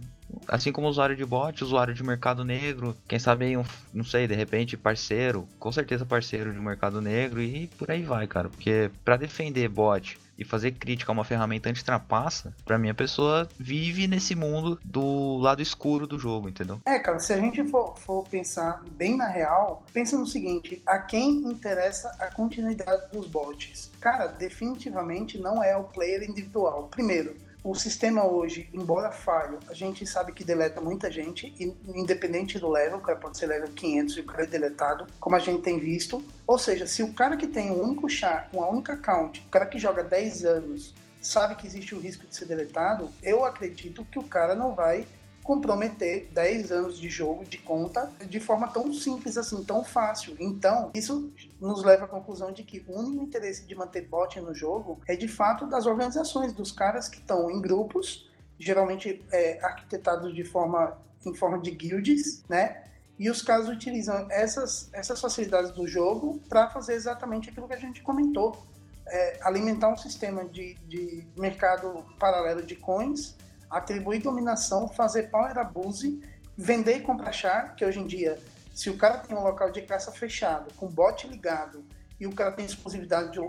assim 0.49 0.73
como 0.73 0.89
usuário 0.89 1.17
de 1.17 1.25
bot, 1.25 1.63
usuário 1.63 1.95
de 1.95 2.03
mercado 2.03 2.45
negro, 2.45 2.97
quem 3.09 3.19
sabe 3.19 3.47
aí 3.47 3.57
um, 3.57 3.65
não 3.93 4.05
sei, 4.05 4.27
de 4.27 4.35
repente 4.35 4.77
parceiro, 4.77 5.49
com 5.59 5.71
certeza 5.73 6.05
parceiro 6.07 6.53
de 6.53 6.61
mercado 6.61 7.01
negro 7.01 7.41
e 7.41 7.67
por 7.79 7.91
aí 7.91 8.03
vai, 8.03 8.27
cara, 8.27 8.49
porque 8.49 8.91
para 9.05 9.17
defender 9.17 9.69
bot 9.69 10.19
e 10.39 10.45
fazer 10.45 10.73
crítica 10.73 11.13
a 11.13 11.15
uma 11.15 11.25
ferramenta 11.25 11.71
anti-trapaça, 11.71 12.55
pra 12.65 12.79
mim 12.79 12.91
a 12.91 12.95
pessoa 12.95 13.49
vive 13.59 14.07
nesse 14.07 14.35
mundo 14.35 14.79
do 14.85 15.39
lado 15.39 15.63
escuro 15.63 16.07
do 16.07 16.19
jogo, 16.19 16.49
entendeu? 16.49 16.81
É, 16.85 16.99
cara, 16.99 17.19
se 17.19 17.33
a 17.33 17.37
gente 17.37 17.63
for, 17.69 17.97
for 17.97 18.27
pensar 18.29 18.83
bem 18.93 19.17
na 19.17 19.29
real, 19.29 19.85
pensa 19.93 20.19
no 20.19 20.27
seguinte, 20.27 20.83
a 20.87 20.99
quem 20.99 21.45
interessa 21.45 22.09
a 22.19 22.27
continuidade 22.27 23.13
dos 23.13 23.27
bots? 23.27 23.91
Cara, 24.01 24.27
definitivamente 24.27 25.39
não 25.39 25.63
é 25.63 25.77
o 25.77 25.85
player 25.85 26.29
individual. 26.29 26.89
Primeiro, 26.91 27.37
o 27.65 27.75
sistema 27.75 28.27
hoje, 28.27 28.69
embora 28.75 29.11
falho, 29.11 29.59
a 29.71 29.73
gente 29.73 30.07
sabe 30.07 30.33
que 30.33 30.45
deleta 30.45 30.83
muita 30.83 31.11
gente, 31.11 31.55
independente 31.87 32.59
do 32.59 32.69
level, 32.69 32.99
o 32.99 33.01
cara 33.01 33.19
pode 33.19 33.39
ser 33.39 33.47
level 33.47 33.71
500 33.71 34.17
e 34.19 34.21
o 34.21 34.25
cara 34.25 34.43
é 34.43 34.47
deletado, 34.47 35.07
como 35.19 35.35
a 35.35 35.39
gente 35.39 35.63
tem 35.63 35.81
visto. 35.81 36.23
Ou 36.47 36.59
seja, 36.59 36.87
se 36.87 37.03
o 37.03 37.15
cara 37.15 37.39
que 37.39 37.47
tem 37.47 37.71
um 37.71 37.83
único 37.83 38.07
char, 38.07 38.51
uma 38.53 38.69
única 38.69 38.93
account, 38.93 39.43
o 39.47 39.51
cara 39.51 39.65
que 39.65 39.79
joga 39.79 40.05
10 40.05 40.45
anos, 40.45 40.95
sabe 41.23 41.55
que 41.55 41.67
existe 41.67 41.95
o 41.95 41.99
risco 41.99 42.27
de 42.27 42.37
ser 42.37 42.45
deletado, 42.45 43.09
eu 43.23 43.47
acredito 43.47 44.05
que 44.05 44.19
o 44.19 44.25
cara 44.25 44.55
não 44.55 44.75
vai 44.75 45.07
comprometer 45.45 46.27
10 46.33 46.73
anos 46.73 46.99
de 46.99 47.11
jogo 47.11 47.45
de 47.45 47.59
conta 47.59 48.11
de 48.27 48.41
forma 48.41 48.67
tão 48.69 48.91
simples 48.95 49.37
assim, 49.37 49.63
tão 49.63 49.85
fácil. 49.85 50.35
Então, 50.41 50.91
isso 50.95 51.31
nos 51.61 51.85
leva 51.85 52.07
à 52.07 52.09
conclusão 52.09 52.51
de 52.51 52.65
que 52.65 52.83
o 52.89 52.99
único 52.99 53.23
interesse 53.23 53.67
de 53.67 53.75
manter 53.75 54.09
bot 54.09 54.41
no 54.41 54.55
jogo 54.55 55.01
é 55.07 55.15
de 55.15 55.29
fato 55.29 55.67
das 55.67 55.85
organizações, 55.85 56.55
dos 56.55 56.73
caras 56.73 57.11
que 57.11 57.19
estão 57.19 57.51
em 57.51 57.61
grupos, 57.61 58.29
geralmente 58.59 59.23
é, 59.31 59.63
arquitetados 59.63 60.35
de 60.35 60.45
forma 60.45 60.99
em 61.27 61.35
forma 61.35 61.59
de 61.59 61.71
guilds, 61.71 62.43
né? 62.49 62.83
E 63.19 63.31
os 63.31 63.41
caras 63.43 63.69
utilizam 63.69 64.27
essas, 64.31 64.91
essas 64.93 65.21
facilidades 65.21 65.71
do 65.71 65.87
jogo 65.87 66.41
para 66.49 66.69
fazer 66.71 66.95
exatamente 66.95 67.51
aquilo 67.51 67.69
que 67.69 67.75
a 67.75 67.79
gente 67.79 68.03
comentou. 68.03 68.67
É, 69.07 69.39
alimentar 69.43 69.89
um 69.89 69.97
sistema 69.97 70.45
de, 70.47 70.75
de 70.89 71.27
mercado 71.37 72.05
paralelo 72.19 72.63
de 72.63 72.75
coins 72.75 73.37
atribuir 73.77 74.23
dominação, 74.23 74.89
fazer 74.89 75.31
power 75.31 75.59
abuse, 75.59 76.21
vender 76.57 76.97
e 76.97 77.01
comprar 77.01 77.33
char, 77.33 77.75
que 77.75 77.85
hoje 77.85 78.01
em 78.01 78.07
dia, 78.07 78.39
se 78.75 78.89
o 78.89 78.97
cara 78.97 79.19
tem 79.19 79.37
um 79.37 79.43
local 79.43 79.71
de 79.71 79.83
caça 79.83 80.13
fechado, 80.13 80.73
com 80.75 80.87
bot 80.89 81.27
ligado, 81.27 81.85
e 82.19 82.27
o 82.27 82.33
cara 82.33 82.53
tem 82.53 82.65
exclusividade 82.65 83.33
de, 83.33 83.41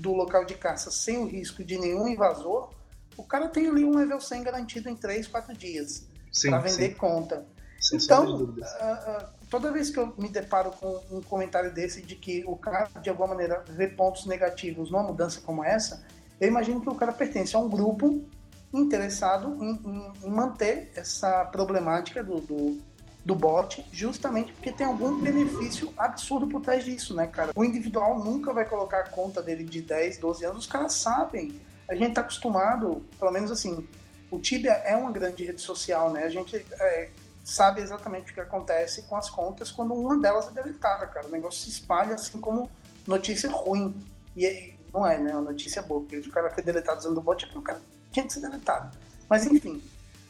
do 0.00 0.12
local 0.12 0.44
de 0.44 0.54
caça 0.54 0.90
sem 0.90 1.18
o 1.18 1.26
risco 1.26 1.62
de 1.62 1.78
nenhum 1.78 2.08
invasor, 2.08 2.70
o 3.16 3.24
cara 3.24 3.48
tem 3.48 3.68
ali 3.68 3.84
um 3.84 3.94
level 3.94 4.20
100 4.20 4.42
garantido 4.42 4.88
em 4.88 4.96
3, 4.96 5.26
4 5.26 5.56
dias 5.56 6.06
para 6.42 6.58
vender 6.58 6.90
sim. 6.90 6.94
conta. 6.94 7.46
Então, 7.92 8.34
uh, 8.34 8.44
uh, 8.44 9.28
toda 9.48 9.72
vez 9.72 9.90
que 9.90 9.98
eu 9.98 10.12
me 10.18 10.28
deparo 10.28 10.70
com 10.72 11.00
um 11.10 11.22
comentário 11.22 11.72
desse 11.72 12.02
de 12.02 12.16
que 12.16 12.44
o 12.46 12.56
cara, 12.56 12.88
de 13.00 13.08
alguma 13.08 13.28
maneira, 13.28 13.64
vê 13.68 13.86
pontos 13.86 14.26
negativos 14.26 14.90
numa 14.90 15.02
mudança 15.02 15.40
como 15.40 15.64
essa, 15.64 16.04
eu 16.40 16.48
imagino 16.48 16.80
que 16.80 16.88
o 16.88 16.94
cara 16.94 17.12
pertence 17.12 17.54
a 17.54 17.58
um 17.58 17.68
grupo 17.68 18.24
interessado 18.72 19.56
em, 19.62 19.70
em, 19.70 20.12
em 20.24 20.30
manter 20.30 20.90
essa 20.94 21.44
problemática 21.46 22.22
do, 22.22 22.40
do, 22.40 22.78
do, 23.24 23.34
bot, 23.34 23.84
justamente 23.92 24.52
porque 24.52 24.72
tem 24.72 24.86
algum 24.86 25.18
benefício 25.20 25.92
absurdo 25.96 26.46
por 26.46 26.60
trás 26.60 26.84
disso, 26.84 27.14
né, 27.14 27.26
cara? 27.26 27.52
O 27.54 27.64
individual 27.64 28.22
nunca 28.22 28.52
vai 28.52 28.66
colocar 28.66 29.00
a 29.00 29.08
conta 29.08 29.42
dele 29.42 29.64
de 29.64 29.80
10, 29.80 30.18
12 30.18 30.44
anos, 30.44 30.58
os 30.58 30.66
caras 30.66 30.92
sabem. 30.92 31.60
A 31.88 31.94
gente 31.94 32.14
tá 32.14 32.20
acostumado, 32.20 33.02
pelo 33.18 33.30
menos 33.30 33.50
assim, 33.50 33.86
o 34.30 34.38
Tibia 34.38 34.72
é 34.72 34.94
uma 34.94 35.10
grande 35.10 35.44
rede 35.44 35.60
social, 35.60 36.12
né? 36.12 36.24
A 36.24 36.28
gente 36.28 36.56
é, 36.56 37.08
sabe 37.42 37.80
exatamente 37.80 38.30
o 38.30 38.34
que 38.34 38.40
acontece 38.40 39.02
com 39.02 39.16
as 39.16 39.30
contas 39.30 39.70
quando 39.70 39.94
uma 39.94 40.18
delas 40.18 40.48
é 40.48 40.50
deletada, 40.50 41.06
cara. 41.06 41.26
O 41.26 41.30
negócio 41.30 41.62
se 41.62 41.70
espalha 41.70 42.14
assim 42.14 42.38
como 42.38 42.70
notícia 43.06 43.50
ruim. 43.50 43.94
E 44.36 44.74
não 44.92 45.06
é, 45.06 45.18
né? 45.18 45.32
Uma 45.32 45.40
notícia 45.40 45.80
boa, 45.80 46.02
porque 46.02 46.18
o 46.18 46.30
cara 46.30 46.50
foi 46.50 46.62
deletado 46.62 46.98
usando 46.98 47.16
o 47.16 47.22
bot 47.22 47.42
é 47.42 47.46
porque 47.46 47.58
o 47.58 47.62
cara 47.62 47.80
tinha 48.10 48.26
que 48.26 48.32
ser 48.32 48.40
deletado. 48.40 48.96
Mas 49.28 49.46
enfim, 49.46 49.82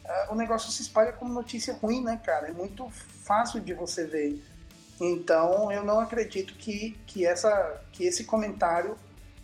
uh, 0.04 0.32
o 0.32 0.34
negócio 0.34 0.70
se 0.70 0.82
espalha 0.82 1.12
como 1.12 1.32
notícia 1.32 1.74
ruim, 1.74 2.02
né, 2.02 2.20
cara? 2.24 2.48
É 2.48 2.52
muito 2.52 2.88
fácil 3.24 3.60
de 3.60 3.74
você 3.74 4.06
ver. 4.06 4.42
Então 5.00 5.70
eu 5.70 5.84
não 5.84 6.00
acredito 6.00 6.54
que, 6.54 6.96
que, 7.06 7.24
essa, 7.24 7.80
que 7.92 8.04
esse 8.04 8.24
comentário 8.24 8.96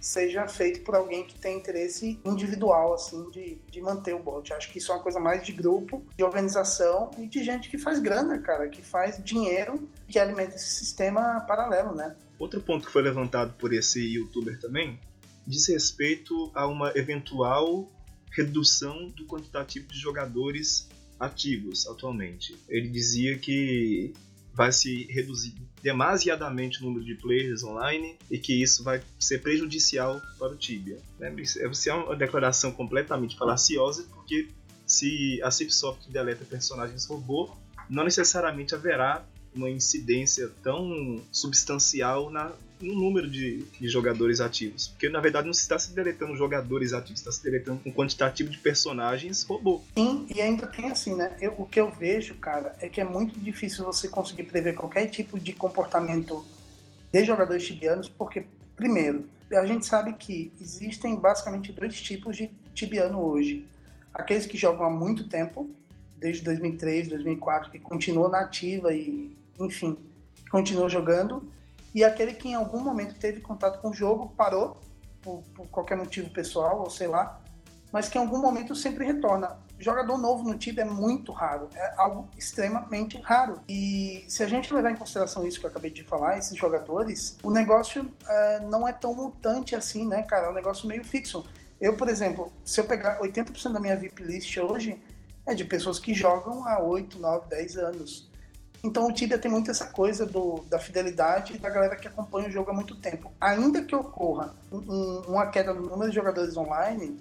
seja 0.04 0.46
feito 0.46 0.82
por 0.82 0.94
alguém 0.94 1.24
que 1.24 1.34
tem 1.34 1.56
interesse 1.56 2.20
individual, 2.24 2.92
assim, 2.92 3.30
de, 3.30 3.56
de 3.70 3.80
manter 3.80 4.14
o 4.14 4.18
bot. 4.18 4.52
Acho 4.52 4.70
que 4.70 4.76
isso 4.76 4.92
é 4.92 4.94
uma 4.94 5.02
coisa 5.02 5.18
mais 5.18 5.42
de 5.42 5.50
grupo, 5.50 6.04
de 6.14 6.22
organização 6.22 7.10
e 7.16 7.26
de 7.26 7.42
gente 7.42 7.70
que 7.70 7.78
faz 7.78 7.98
grana, 8.00 8.38
cara, 8.38 8.68
que 8.68 8.82
faz 8.82 9.22
dinheiro, 9.24 9.88
que 10.06 10.18
alimenta 10.18 10.56
esse 10.56 10.74
sistema 10.74 11.40
paralelo, 11.48 11.94
né? 11.94 12.14
Outro 12.38 12.60
ponto 12.60 12.86
que 12.86 12.92
foi 12.92 13.00
levantado 13.00 13.54
por 13.54 13.72
esse 13.72 13.98
youtuber 14.00 14.60
também 14.60 15.00
diz 15.46 15.68
respeito 15.68 16.50
a 16.54 16.66
uma 16.66 16.92
eventual 16.94 17.88
redução 18.36 19.08
do 19.10 19.24
quantitativo 19.26 19.86
de 19.88 19.98
jogadores 19.98 20.88
ativos 21.18 21.86
atualmente. 21.86 22.56
Ele 22.68 22.88
dizia 22.88 23.38
que 23.38 24.12
vai 24.52 24.70
se 24.70 25.04
reduzir 25.10 25.54
demasiadamente 25.82 26.80
o 26.80 26.86
número 26.86 27.04
de 27.04 27.14
players 27.16 27.64
online 27.64 28.16
e 28.30 28.38
que 28.38 28.62
isso 28.62 28.84
vai 28.84 29.02
ser 29.18 29.42
prejudicial 29.42 30.20
para 30.38 30.52
o 30.52 30.56
Tibia. 30.56 30.98
Essa 31.20 31.90
é 31.90 31.94
uma 31.94 32.16
declaração 32.16 32.70
completamente 32.70 33.36
falaciosa, 33.36 34.06
porque 34.14 34.48
se 34.86 35.42
a 35.42 35.50
Cipsoft 35.50 36.08
deleta 36.08 36.44
personagens 36.44 37.04
robô, 37.06 37.54
não 37.90 38.04
necessariamente 38.04 38.74
haverá 38.74 39.26
uma 39.54 39.70
incidência 39.70 40.50
tão 40.62 41.22
substancial 41.30 42.30
na, 42.30 42.52
no 42.80 42.94
número 42.94 43.28
de, 43.28 43.64
de, 43.80 43.88
jogadores 43.88 44.40
ativos. 44.40 44.88
Porque 44.88 45.08
na 45.08 45.20
verdade 45.20 45.46
não 45.46 45.54
se 45.54 45.62
está 45.62 45.78
se 45.78 45.92
deletando 45.92 46.36
jogadores 46.36 46.92
ativos, 46.92 47.20
está 47.20 47.32
se 47.32 47.42
deletando 47.42 47.80
um 47.84 47.92
quantitativo 47.92 48.50
de 48.50 48.58
personagens 48.58 49.44
robô. 49.44 49.82
Sim, 49.94 50.26
e 50.34 50.40
ainda 50.40 50.66
tem 50.66 50.90
assim, 50.90 51.14
né? 51.14 51.36
Eu, 51.40 51.54
o 51.58 51.66
que 51.66 51.80
eu 51.80 51.90
vejo, 51.90 52.34
cara, 52.34 52.74
é 52.80 52.88
que 52.88 53.00
é 53.00 53.04
muito 53.04 53.38
difícil 53.38 53.84
você 53.84 54.08
conseguir 54.08 54.44
prever 54.44 54.74
qualquer 54.74 55.06
tipo 55.06 55.38
de 55.38 55.52
comportamento 55.52 56.44
de 57.12 57.24
jogadores 57.24 57.64
tibianos, 57.64 58.08
porque, 58.08 58.44
primeiro, 58.74 59.24
a 59.52 59.64
gente 59.64 59.86
sabe 59.86 60.14
que 60.14 60.52
existem 60.60 61.16
basicamente 61.16 61.72
dois 61.72 62.00
tipos 62.00 62.36
de 62.36 62.50
tibiano 62.74 63.20
hoje. 63.20 63.66
Aqueles 64.12 64.46
que 64.46 64.56
jogam 64.56 64.86
há 64.86 64.90
muito 64.90 65.28
tempo, 65.28 65.70
desde 66.18 66.42
2003, 66.42 67.08
2004, 67.08 67.70
que 67.70 67.78
continuam 67.78 68.28
na 68.28 68.40
ativa 68.40 68.92
e, 68.92 69.36
enfim, 69.60 69.96
continuam 70.50 70.88
jogando 70.88 71.48
e 71.94 72.02
aquele 72.02 72.34
que 72.34 72.48
em 72.48 72.54
algum 72.54 72.80
momento 72.80 73.14
teve 73.14 73.40
contato 73.40 73.80
com 73.80 73.90
o 73.90 73.94
jogo, 73.94 74.34
parou, 74.36 74.80
por, 75.22 75.42
por, 75.54 75.66
qualquer 75.68 75.96
motivo 75.96 76.28
pessoal, 76.30 76.80
ou 76.80 76.90
sei 76.90 77.06
lá, 77.06 77.40
mas 77.92 78.08
que 78.08 78.18
em 78.18 78.20
algum 78.20 78.38
momento 78.38 78.74
sempre 78.74 79.06
retorna. 79.06 79.56
Jogador 79.78 80.18
novo 80.18 80.44
no 80.44 80.56
Tibia 80.58 80.82
é 80.82 80.86
muito 80.86 81.32
raro, 81.32 81.68
é 81.74 81.94
algo 81.96 82.28
extremamente 82.36 83.18
raro. 83.20 83.60
E 83.68 84.24
se 84.28 84.42
a 84.42 84.46
gente 84.46 84.72
levar 84.72 84.90
em 84.90 84.96
consideração 84.96 85.46
isso 85.46 85.60
que 85.60 85.66
eu 85.66 85.70
acabei 85.70 85.90
de 85.90 86.02
falar, 86.04 86.38
esses 86.38 86.56
jogadores, 86.56 87.38
o 87.42 87.50
negócio 87.50 88.10
é, 88.26 88.60
não 88.60 88.86
é 88.86 88.92
tão 88.92 89.14
mutante 89.14 89.76
assim, 89.76 90.06
né, 90.06 90.22
cara? 90.22 90.46
É 90.46 90.50
um 90.50 90.54
negócio 90.54 90.88
meio 90.88 91.04
fixo. 91.04 91.44
Eu, 91.80 91.96
por 91.96 92.08
exemplo, 92.08 92.52
se 92.64 92.80
eu 92.80 92.84
pegar 92.84 93.20
80% 93.20 93.72
da 93.72 93.80
minha 93.80 93.96
VIP 93.96 94.22
list 94.22 94.56
hoje, 94.56 95.00
é 95.46 95.54
de 95.54 95.64
pessoas 95.64 95.98
que 95.98 96.14
jogam 96.14 96.66
há 96.66 96.80
8, 96.82 97.18
9, 97.18 97.48
10 97.48 97.76
anos. 97.76 98.30
Então 98.84 99.06
o 99.08 99.12
Tibia 99.12 99.38
tem 99.38 99.50
muito 99.50 99.70
essa 99.70 99.86
coisa 99.86 100.26
do, 100.26 100.62
da 100.68 100.78
fidelidade 100.78 101.56
da 101.56 101.70
galera 101.70 101.96
que 101.96 102.06
acompanha 102.06 102.48
o 102.48 102.52
jogo 102.52 102.70
há 102.70 102.74
muito 102.74 102.94
tempo. 102.96 103.32
Ainda 103.40 103.82
que 103.82 103.96
ocorra 103.96 104.54
um, 104.70 105.22
uma 105.26 105.46
queda 105.46 105.72
no 105.72 105.88
número 105.88 106.10
de 106.10 106.14
jogadores 106.14 106.54
online, 106.54 107.18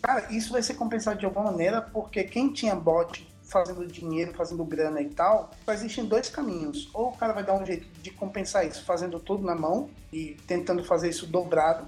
cara, 0.00 0.32
isso 0.32 0.52
vai 0.52 0.62
ser 0.62 0.74
compensado 0.74 1.18
de 1.18 1.26
alguma 1.26 1.50
maneira, 1.50 1.82
porque 1.82 2.22
quem 2.22 2.52
tinha 2.52 2.76
bot 2.76 3.28
fazendo 3.42 3.84
dinheiro, 3.84 4.32
fazendo 4.32 4.64
grana 4.64 5.02
e 5.02 5.10
tal, 5.10 5.50
só 5.64 5.72
existem 5.72 6.06
dois 6.06 6.30
caminhos. 6.30 6.88
Ou 6.94 7.08
o 7.08 7.16
cara 7.16 7.32
vai 7.32 7.42
dar 7.42 7.54
um 7.54 7.66
jeito 7.66 7.84
de 8.00 8.12
compensar 8.12 8.64
isso 8.64 8.84
fazendo 8.84 9.18
tudo 9.18 9.44
na 9.44 9.56
mão 9.56 9.90
e 10.12 10.36
tentando 10.46 10.84
fazer 10.84 11.08
isso 11.08 11.26
dobrado, 11.26 11.84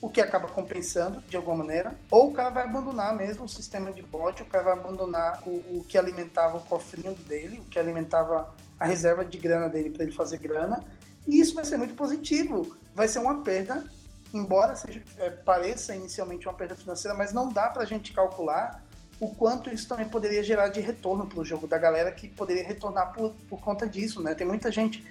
o 0.00 0.08
que 0.08 0.20
acaba 0.20 0.46
compensando 0.48 1.20
de 1.22 1.36
alguma 1.36 1.58
maneira, 1.58 1.94
ou 2.10 2.28
o 2.28 2.32
cara 2.32 2.50
vai 2.50 2.64
abandonar 2.64 3.14
mesmo 3.16 3.44
o 3.44 3.48
sistema 3.48 3.92
de 3.92 4.02
bot, 4.02 4.42
o 4.42 4.46
cara 4.46 4.64
vai 4.64 4.72
abandonar 4.74 5.42
o, 5.46 5.78
o 5.78 5.84
que 5.88 5.98
alimentava 5.98 6.56
o 6.56 6.60
cofrinho 6.60 7.14
dele, 7.14 7.58
o 7.58 7.64
que 7.64 7.78
alimentava 7.78 8.54
a 8.78 8.86
reserva 8.86 9.24
de 9.24 9.36
grana 9.38 9.68
dele 9.68 9.90
para 9.90 10.04
ele 10.04 10.12
fazer 10.12 10.38
grana, 10.38 10.84
e 11.26 11.40
isso 11.40 11.54
vai 11.54 11.64
ser 11.64 11.76
muito 11.76 11.94
positivo. 11.94 12.76
Vai 12.94 13.08
ser 13.08 13.18
uma 13.18 13.42
perda, 13.42 13.84
embora 14.32 14.76
seja, 14.76 15.02
é, 15.18 15.30
pareça 15.30 15.94
inicialmente 15.94 16.46
uma 16.46 16.54
perda 16.54 16.76
financeira, 16.76 17.16
mas 17.16 17.32
não 17.32 17.52
dá 17.52 17.68
para 17.68 17.82
a 17.82 17.86
gente 17.86 18.12
calcular 18.12 18.82
o 19.20 19.34
quanto 19.34 19.68
isso 19.68 19.88
também 19.88 20.08
poderia 20.08 20.44
gerar 20.44 20.68
de 20.68 20.80
retorno 20.80 21.26
para 21.26 21.40
o 21.40 21.44
jogo 21.44 21.66
da 21.66 21.76
galera 21.76 22.12
que 22.12 22.28
poderia 22.28 22.64
retornar 22.64 23.12
por, 23.12 23.34
por 23.48 23.60
conta 23.60 23.86
disso, 23.86 24.22
né? 24.22 24.32
Tem 24.32 24.46
muita 24.46 24.70
gente 24.70 25.04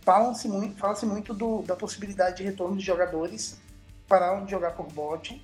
fala-se 0.00 0.48
muito, 0.48 0.78
fala 0.78 0.96
muito 1.04 1.34
do, 1.34 1.60
da 1.62 1.76
possibilidade 1.76 2.38
de 2.38 2.42
retorno 2.42 2.76
de 2.76 2.84
jogadores 2.84 3.60
pararam 4.10 4.44
de 4.44 4.50
jogar 4.50 4.72
por 4.72 4.86
bot. 4.88 5.40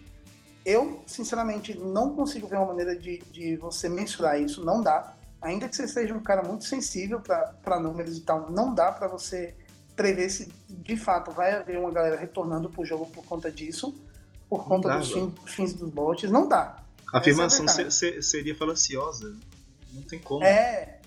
Eu, 0.64 1.00
sinceramente, 1.06 1.78
não 1.78 2.16
consigo 2.16 2.48
ver 2.48 2.56
uma 2.56 2.66
maneira 2.66 2.98
de, 2.98 3.18
de 3.30 3.56
você 3.56 3.88
mensurar 3.88 4.40
isso, 4.40 4.64
não 4.64 4.82
dá. 4.82 5.14
Ainda 5.40 5.68
que 5.68 5.76
você 5.76 5.86
seja 5.86 6.12
um 6.12 6.20
cara 6.20 6.42
muito 6.42 6.64
sensível 6.64 7.20
para 7.20 7.78
números 7.78 8.18
e 8.18 8.22
tal, 8.22 8.50
não 8.50 8.74
dá 8.74 8.90
para 8.90 9.06
você 9.06 9.54
prever 9.94 10.28
se 10.28 10.52
de 10.68 10.96
fato 10.96 11.30
vai 11.30 11.54
haver 11.54 11.78
uma 11.78 11.92
galera 11.92 12.16
retornando 12.16 12.68
pro 12.68 12.84
jogo 12.84 13.06
por 13.06 13.24
conta 13.24 13.50
disso, 13.50 13.94
por 14.48 14.64
conta 14.66 14.88
dá, 14.88 14.98
dos 14.98 15.12
fins, 15.12 15.32
fins, 15.46 15.72
dos 15.72 15.88
bots. 15.88 16.28
Não 16.28 16.48
dá. 16.48 16.82
A 17.12 17.18
afirmação 17.18 17.64
é 17.64 17.90
seria 18.20 18.54
falaciosa. 18.56 19.36
Não 19.92 20.02
tem 20.02 20.18
como 20.18 20.42
é... 20.44 20.98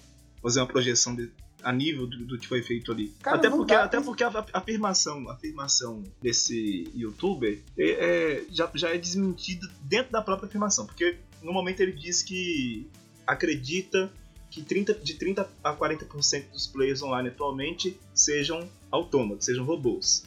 fazer 0.41 0.61
uma 0.61 0.67
projeção 0.67 1.13
de, 1.13 1.29
a 1.63 1.71
nível 1.71 2.07
do, 2.07 2.25
do, 2.25 2.37
que 2.37 2.47
foi 2.47 2.61
feito 2.61 2.91
ali. 2.91 3.13
Cara, 3.21 3.37
até 3.37 3.49
porque, 3.49 3.73
até 3.73 4.01
porque 4.01 4.23
a, 4.23 4.29
a, 4.29 4.57
afirmação, 4.59 5.29
a 5.29 5.33
afirmação 5.33 6.03
desse 6.21 6.89
youtuber 6.95 7.59
é, 7.77 7.89
é, 7.89 8.43
já, 8.49 8.69
já 8.73 8.89
é 8.89 8.97
desmentida 8.97 9.67
dentro 9.81 10.11
da 10.11 10.21
própria 10.21 10.47
afirmação. 10.47 10.85
Porque 10.85 11.17
no 11.41 11.51
momento 11.51 11.81
ele 11.81 11.93
diz 11.93 12.23
que 12.23 12.87
acredita 13.25 14.11
que 14.49 14.63
30, 14.63 14.95
de 14.95 15.13
30 15.13 15.49
a 15.63 15.75
40% 15.75 16.49
dos 16.51 16.67
players 16.67 17.01
online 17.01 17.29
atualmente 17.29 17.99
sejam 18.13 18.67
autômatos, 18.89 19.45
sejam 19.45 19.63
robôs. 19.63 20.23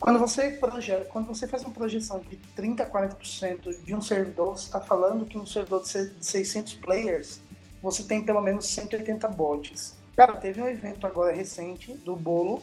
Quando 0.00 0.18
você, 0.18 0.50
projeta, 0.50 1.04
quando 1.06 1.26
você 1.26 1.46
faz 1.46 1.62
uma 1.62 1.72
projeção 1.72 2.20
de 2.20 2.36
30 2.54 2.82
a 2.82 2.90
40% 2.90 3.84
de 3.84 3.94
um 3.94 4.02
servidor, 4.02 4.58
você 4.58 4.66
está 4.66 4.80
falando 4.80 5.24
que 5.24 5.38
um 5.38 5.46
servidor 5.46 5.82
de 5.82 6.10
600 6.20 6.74
players 6.74 7.40
você 7.82 8.02
tem 8.02 8.24
pelo 8.24 8.40
menos 8.40 8.66
180 8.66 9.28
bots. 9.28 9.94
Cara, 10.16 10.36
teve 10.36 10.60
um 10.60 10.68
evento 10.68 11.06
agora 11.06 11.34
recente 11.34 11.92
do 11.92 12.14
bolo, 12.14 12.62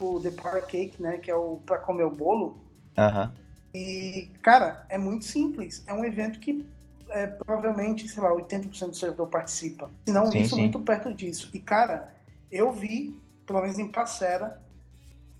o 0.00 0.20
The 0.20 0.30
Power 0.30 0.64
Cake, 0.66 1.00
né? 1.02 1.18
Que 1.18 1.30
é 1.30 1.34
o 1.34 1.60
pra 1.64 1.78
comer 1.78 2.04
o 2.04 2.10
bolo. 2.10 2.58
Aham. 2.96 3.32
E, 3.74 4.30
cara, 4.42 4.86
é 4.88 4.96
muito 4.96 5.24
simples. 5.24 5.84
É 5.86 5.92
um 5.92 6.04
evento 6.04 6.40
que 6.40 6.66
é, 7.10 7.26
provavelmente, 7.26 8.08
sei 8.08 8.22
lá, 8.22 8.30
80% 8.30 8.90
do 8.90 8.96
servidor 8.96 9.28
participa. 9.28 9.90
Se 10.06 10.12
não, 10.12 10.30
Sim, 10.30 10.40
isso 10.40 10.54
sim. 10.54 10.62
muito 10.62 10.80
perto 10.80 11.12
disso. 11.12 11.50
E, 11.52 11.58
cara, 11.58 12.14
eu 12.50 12.72
vi, 12.72 13.20
pelo 13.46 13.60
menos 13.60 13.78
em 13.78 13.88
Passera, 13.88 14.60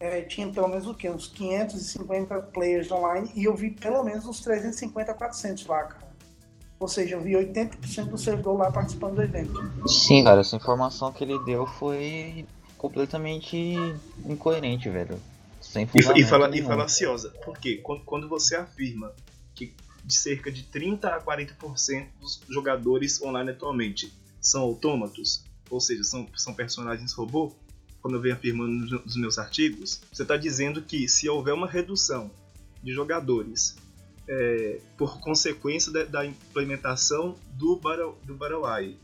é, 0.01 0.23
tinha 0.23 0.51
pelo 0.53 0.69
menos 0.69 0.87
o 0.87 0.95
quê? 0.95 1.11
Uns 1.11 1.29
550 1.29 2.41
players 2.53 2.91
online 2.91 3.31
e 3.35 3.45
eu 3.45 3.55
vi 3.57 3.71
pelo 3.71 4.03
menos 4.03 4.27
uns 4.27 4.41
350, 4.41 5.15
400 5.15 5.67
lá, 5.67 5.85
cara. 5.85 6.08
Ou 6.81 6.87
seja, 6.87 7.17
eu 7.17 7.21
vi 7.21 7.33
80% 7.33 8.11
do 8.11 8.19
servidor 8.19 8.57
lá 8.57 8.71
participando 8.71 9.17
do 9.17 9.23
evento. 9.23 9.89
Sim, 9.89 10.23
cara, 10.25 10.41
essa 10.41 10.55
informação 10.55 11.13
que 11.13 11.25
ele 11.25 11.39
deu 11.45 11.67
foi 11.67 12.47
completamente 12.77 13.77
incoerente, 14.25 14.89
velho. 14.89 15.21
Sem 15.61 15.83
E, 15.83 15.99
e, 15.99 16.03
fundamento 16.03 16.29
fala, 16.29 16.57
e 16.57 16.63
falaciosa. 16.63 17.31
Por 17.45 17.59
quê? 17.59 17.81
Quando, 17.83 18.05
quando 18.05 18.29
você 18.29 18.55
afirma 18.55 19.13
que 19.55 19.75
de 20.05 20.15
cerca 20.15 20.51
de 20.51 20.63
30 20.63 21.09
a 21.09 21.21
40% 21.21 22.07
dos 22.21 22.41
jogadores 22.49 23.21
online 23.21 23.51
atualmente 23.51 24.13
são 24.41 24.63
autômatos, 24.63 25.45
ou 25.69 25.81
seja, 25.81 26.05
são, 26.05 26.27
são 26.37 26.55
personagens 26.55 27.13
robô, 27.13 27.53
quando 28.01 28.15
eu 28.15 28.21
venho 28.21 28.35
afirmando 28.35 29.03
nos 29.05 29.17
meus 29.17 29.39
artigos, 29.39 30.01
você 30.13 30.23
está 30.23 30.37
dizendo 30.37 30.81
que 30.81 31.09
se 31.09 31.29
houver 31.29 31.53
uma 31.53 31.67
redução 31.67 32.31
de 32.83 32.93
jogadores 32.93 33.77
é, 34.29 34.81
por 34.97 35.21
consequência 35.21 35.91
da, 35.91 36.05
da 36.05 36.27
implementação 36.27 37.37
do 37.55 37.77
Battle, 37.77 38.17
do 38.25 38.35
Battle 38.35 38.65
Eye 38.69 38.97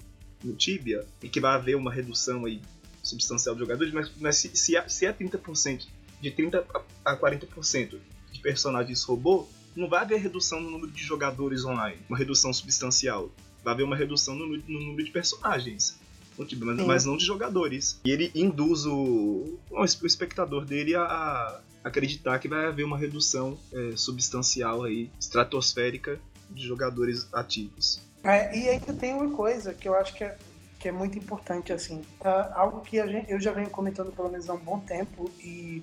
no 0.42 0.54
Tibia, 0.54 1.06
e 1.22 1.28
que 1.28 1.40
vai 1.40 1.54
haver 1.54 1.74
uma 1.74 1.90
redução 1.90 2.44
aí 2.44 2.60
substancial 3.02 3.54
de 3.54 3.60
jogadores, 3.60 3.92
mas, 3.92 4.12
mas 4.18 4.36
se, 4.36 4.54
se, 4.54 4.76
é, 4.76 4.88
se 4.88 5.06
é 5.06 5.12
30%, 5.12 5.86
de 6.20 6.30
30% 6.30 6.64
a 7.04 7.16
40% 7.16 7.98
de 8.32 8.40
personagens 8.40 9.02
robô, 9.02 9.46
não 9.74 9.88
vai 9.88 10.02
haver 10.02 10.20
redução 10.20 10.60
no 10.60 10.70
número 10.70 10.92
de 10.92 11.02
jogadores 11.02 11.64
online, 11.64 11.98
uma 12.08 12.16
redução 12.16 12.52
substancial. 12.52 13.30
Vai 13.62 13.74
haver 13.74 13.82
uma 13.82 13.96
redução 13.96 14.34
no, 14.34 14.46
no 14.46 14.80
número 14.80 15.04
de 15.04 15.10
personagens, 15.10 15.98
no 16.38 16.44
Tibia, 16.44 16.66
mas, 16.66 16.86
mas 16.86 17.04
não 17.04 17.16
de 17.16 17.24
jogadores. 17.24 18.00
E 18.04 18.10
ele 18.10 18.30
induz 18.34 18.84
o, 18.86 19.58
o 19.70 19.84
espectador 19.84 20.64
dele 20.64 20.94
a 20.94 21.60
acreditar 21.84 22.38
que 22.38 22.48
vai 22.48 22.64
haver 22.64 22.84
uma 22.84 22.96
redução 22.96 23.58
é, 23.72 23.94
substancial 23.94 24.82
aí, 24.82 25.10
estratosférica 25.20 26.18
de 26.50 26.66
jogadores 26.66 27.28
ativos. 27.32 28.00
É, 28.24 28.56
e 28.56 28.68
ainda 28.70 28.92
tem 28.94 29.12
uma 29.12 29.30
coisa 29.30 29.74
que 29.74 29.86
eu 29.86 29.94
acho 29.94 30.14
que 30.14 30.24
é, 30.24 30.36
que 30.78 30.88
é 30.88 30.92
muito 30.92 31.18
importante, 31.18 31.72
assim. 31.72 32.00
Ah, 32.24 32.52
algo 32.54 32.80
que 32.80 32.98
a 32.98 33.06
gente, 33.06 33.30
eu 33.30 33.38
já 33.38 33.52
venho 33.52 33.68
comentando 33.68 34.10
pelo 34.12 34.30
menos 34.30 34.48
há 34.48 34.54
um 34.54 34.58
bom 34.58 34.80
tempo 34.80 35.30
e 35.40 35.82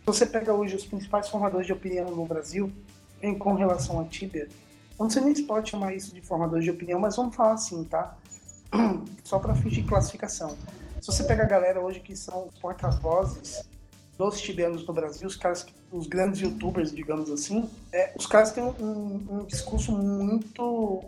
se 0.00 0.06
você 0.06 0.26
pega 0.26 0.52
hoje 0.52 0.76
os 0.76 0.84
principais 0.84 1.28
formadores 1.28 1.66
de 1.66 1.72
opinião 1.72 2.10
no 2.10 2.26
Brasil 2.26 2.70
em, 3.22 3.36
com 3.36 3.54
relação 3.54 3.98
à 4.00 4.04
Tibia, 4.04 4.48
não 4.98 5.08
sei 5.08 5.22
nem 5.22 5.34
se 5.34 5.44
pode 5.44 5.70
chamar 5.70 5.94
isso 5.94 6.14
de 6.14 6.20
formadores 6.20 6.64
de 6.64 6.70
opinião, 6.70 7.00
mas 7.00 7.16
vamos 7.16 7.34
falar 7.34 7.54
assim, 7.54 7.82
tá? 7.84 8.16
Só 9.24 9.38
para 9.38 9.54
fingir 9.54 9.86
classificação. 9.86 10.56
Se 11.00 11.06
você 11.06 11.24
pega 11.24 11.44
a 11.44 11.46
galera 11.46 11.80
hoje 11.80 12.00
que 12.00 12.14
são 12.14 12.50
porta-vozes 12.60 13.62
dos 14.28 14.38
tibianos 14.40 14.86
no 14.86 14.92
Brasil, 14.92 15.26
os 15.26 15.34
caras, 15.36 15.66
os 15.90 16.06
grandes 16.06 16.40
youtubers, 16.42 16.92
digamos 16.94 17.30
assim, 17.30 17.68
é, 17.90 18.12
os 18.14 18.26
caras 18.26 18.52
têm 18.52 18.62
um, 18.62 18.74
um- 18.78 19.26
um 19.40 19.44
discurso 19.46 19.92
muito 19.92 21.02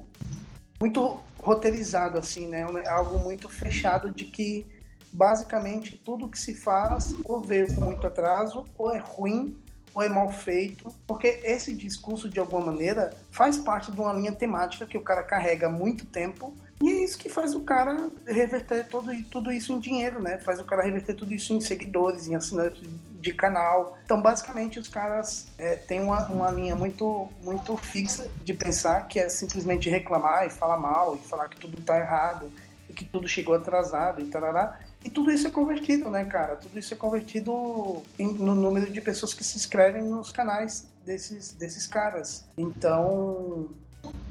muito 0.81 1.21
roteirizado, 1.39 2.19
assim, 2.19 2.49
né? 2.49 2.65
Algo 2.89 3.19
muito 3.19 3.49
fechado 3.49 4.11
de 4.11 4.25
que 4.25 4.67
basicamente 5.13 5.97
tudo 6.05 6.27
que 6.29 6.39
se 6.39 6.55
faz 6.55 7.15
ou 7.25 7.41
veio 7.41 7.73
com 7.75 7.83
muito 7.83 8.05
atraso, 8.07 8.65
ou 8.79 8.91
é 8.93 8.99
ruim, 8.99 9.57
ou 9.95 10.03
é 10.03 10.09
mal 10.09 10.33
feito, 10.33 10.91
porque 11.07 11.41
esse 11.45 11.75
discurso, 11.75 12.29
de 12.29 12.41
alguma 12.41 12.65
maneira, 12.67 13.13
faz 13.31 13.59
parte 13.59 13.93
de 13.93 14.01
uma 14.01 14.13
linha 14.15 14.33
temática 14.33 14.87
que 14.87 14.97
o 14.97 15.03
cara 15.03 15.23
carrega 15.23 15.67
há 15.67 15.71
muito 15.71 16.07
tempo, 16.07 16.55
e 16.83 16.89
é 16.91 17.05
isso 17.05 17.17
que 17.19 17.29
faz 17.29 17.55
o 17.55 17.61
cara 17.61 18.11
reverter 18.27 18.89
todo, 18.89 19.13
tudo 19.31 19.53
isso 19.53 19.73
em 19.73 19.79
dinheiro, 19.79 20.21
né? 20.21 20.39
Faz 20.39 20.59
o 20.59 20.65
cara 20.65 20.83
reverter 20.83 21.15
tudo 21.15 21.33
isso 21.35 21.53
em 21.53 21.61
seguidores, 21.61 22.27
em 22.27 22.35
assinantes 22.35 22.83
de 23.23 23.33
canal. 23.33 23.97
Então, 24.05 24.21
basicamente, 24.21 24.79
os 24.81 24.89
caras 24.89 25.47
é, 25.57 25.77
têm 25.77 26.01
uma, 26.03 26.27
uma 26.27 26.51
linha 26.51 26.75
muito, 26.75 27.29
muito 27.43 27.77
fixa 27.77 28.29
de 28.45 28.53
pensar 28.53 29.07
que 29.07 29.19
é 29.21 29.29
simplesmente 29.29 29.89
reclamar 29.89 30.47
e 30.47 30.51
falar 30.51 30.77
mal, 30.77 31.15
e 31.15 31.19
falar 31.19 31.49
que 31.49 31.59
tudo 31.59 31.81
tá 31.81 31.97
errado, 31.99 32.51
e 32.91 32.93
que 32.93 33.05
tudo 33.05 33.29
chegou 33.29 33.55
atrasado 33.55 34.21
e 34.21 34.25
tarará. 34.27 34.79
E 35.05 35.09
tudo 35.09 35.31
isso 35.31 35.47
é 35.47 35.51
convertido, 35.51 36.11
né, 36.11 36.25
cara? 36.25 36.57
Tudo 36.57 36.79
isso 36.79 36.93
é 36.93 36.97
convertido 36.97 38.03
em- 38.19 38.35
no 38.35 38.55
número 38.55 38.91
de 38.91 39.01
pessoas 39.01 39.33
que 39.33 39.43
se 39.45 39.57
inscrevem 39.57 40.03
nos 40.03 40.31
canais 40.33 40.89
desses, 41.05 41.53
desses 41.53 41.87
caras. 41.87 42.45
Então, 42.59 43.69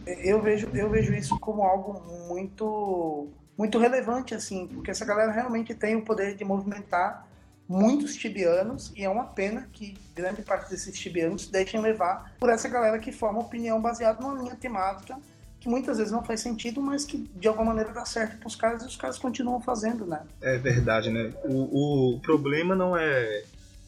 eu 0.05 0.41
vejo, 0.41 0.69
eu 0.73 0.89
vejo 0.89 1.13
isso 1.13 1.39
como 1.39 1.63
algo 1.63 2.01
muito, 2.27 3.29
muito 3.57 3.79
relevante, 3.79 4.35
assim, 4.35 4.67
porque 4.67 4.91
essa 4.91 5.05
galera 5.05 5.31
realmente 5.31 5.73
tem 5.73 5.95
o 5.95 6.01
poder 6.03 6.35
de 6.35 6.43
movimentar 6.43 7.25
muitos 7.71 8.15
tibianos 8.15 8.91
e 8.97 9.03
é 9.03 9.09
uma 9.09 9.23
pena 9.23 9.69
que 9.71 9.95
grande 10.13 10.41
parte 10.41 10.69
desses 10.69 10.97
tibianos 10.99 11.47
deixem 11.47 11.79
levar 11.79 12.35
por 12.37 12.49
essa 12.49 12.67
galera 12.67 12.99
que 12.99 13.13
forma 13.13 13.39
opinião 13.39 13.81
baseada 13.81 14.19
numa 14.19 14.37
linha 14.41 14.55
temática 14.55 15.17
que 15.57 15.69
muitas 15.69 15.99
vezes 15.99 16.11
não 16.11 16.25
faz 16.25 16.41
sentido, 16.41 16.81
mas 16.81 17.05
que 17.05 17.17
de 17.35 17.47
alguma 17.47 17.67
maneira 17.67 17.93
dá 17.93 18.03
certo 18.03 18.37
para 18.39 18.47
os 18.47 18.55
caras 18.55 18.83
e 18.83 18.87
os 18.87 18.95
caras 18.95 19.19
continuam 19.19 19.61
fazendo, 19.61 20.07
né? 20.07 20.23
É 20.41 20.57
verdade, 20.57 21.11
né? 21.11 21.31
O, 21.43 22.15
o 22.15 22.19
problema 22.19 22.75
não 22.75 22.97
é 22.97 23.43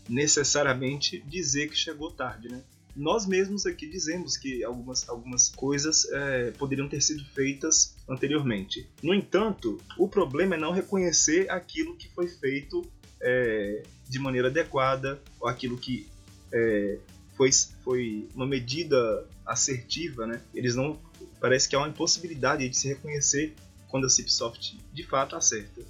necessariamente 0.08 1.20
dizer 1.28 1.70
que 1.70 1.76
chegou 1.76 2.12
tarde, 2.12 2.48
né? 2.50 2.62
Nós 2.96 3.26
mesmos 3.26 3.66
aqui 3.66 3.90
dizemos 3.90 4.38
que 4.38 4.64
algumas, 4.64 5.10
algumas 5.10 5.50
coisas 5.50 6.08
é, 6.12 6.52
poderiam 6.52 6.88
ter 6.88 7.02
sido 7.02 7.26
feitas 7.26 7.96
anteriormente. 8.08 8.88
No 9.02 9.16
entanto, 9.16 9.82
o 9.98 10.08
problema 10.08 10.54
é 10.54 10.60
não 10.60 10.72
reconhecer 10.72 11.50
aquilo 11.50 11.98
que 11.98 12.08
foi 12.10 12.28
feito 12.28 12.84
é, 13.24 13.84
de 14.08 14.20
maneira 14.20 14.50
adequada, 14.50 15.20
ou 15.40 15.48
aquilo 15.48 15.78
que 15.78 16.06
é, 16.52 16.98
foi, 17.36 17.50
foi 17.84 18.28
uma 18.36 18.46
medida 18.46 19.26
assertiva, 19.46 20.28
né? 20.28 20.42
Eles 20.54 20.76
não. 20.76 20.98
Parece 21.40 21.68
que 21.68 21.76
há 21.76 21.80
uma 21.80 21.90
impossibilidade 21.90 22.68
de 22.70 22.78
se 22.78 22.88
reconhecer 22.88 23.54
quando 23.88 24.06
a 24.06 24.10
Cipsoft 24.10 24.78
de 24.94 25.04
fato 25.04 25.36
acerta. 25.36 25.82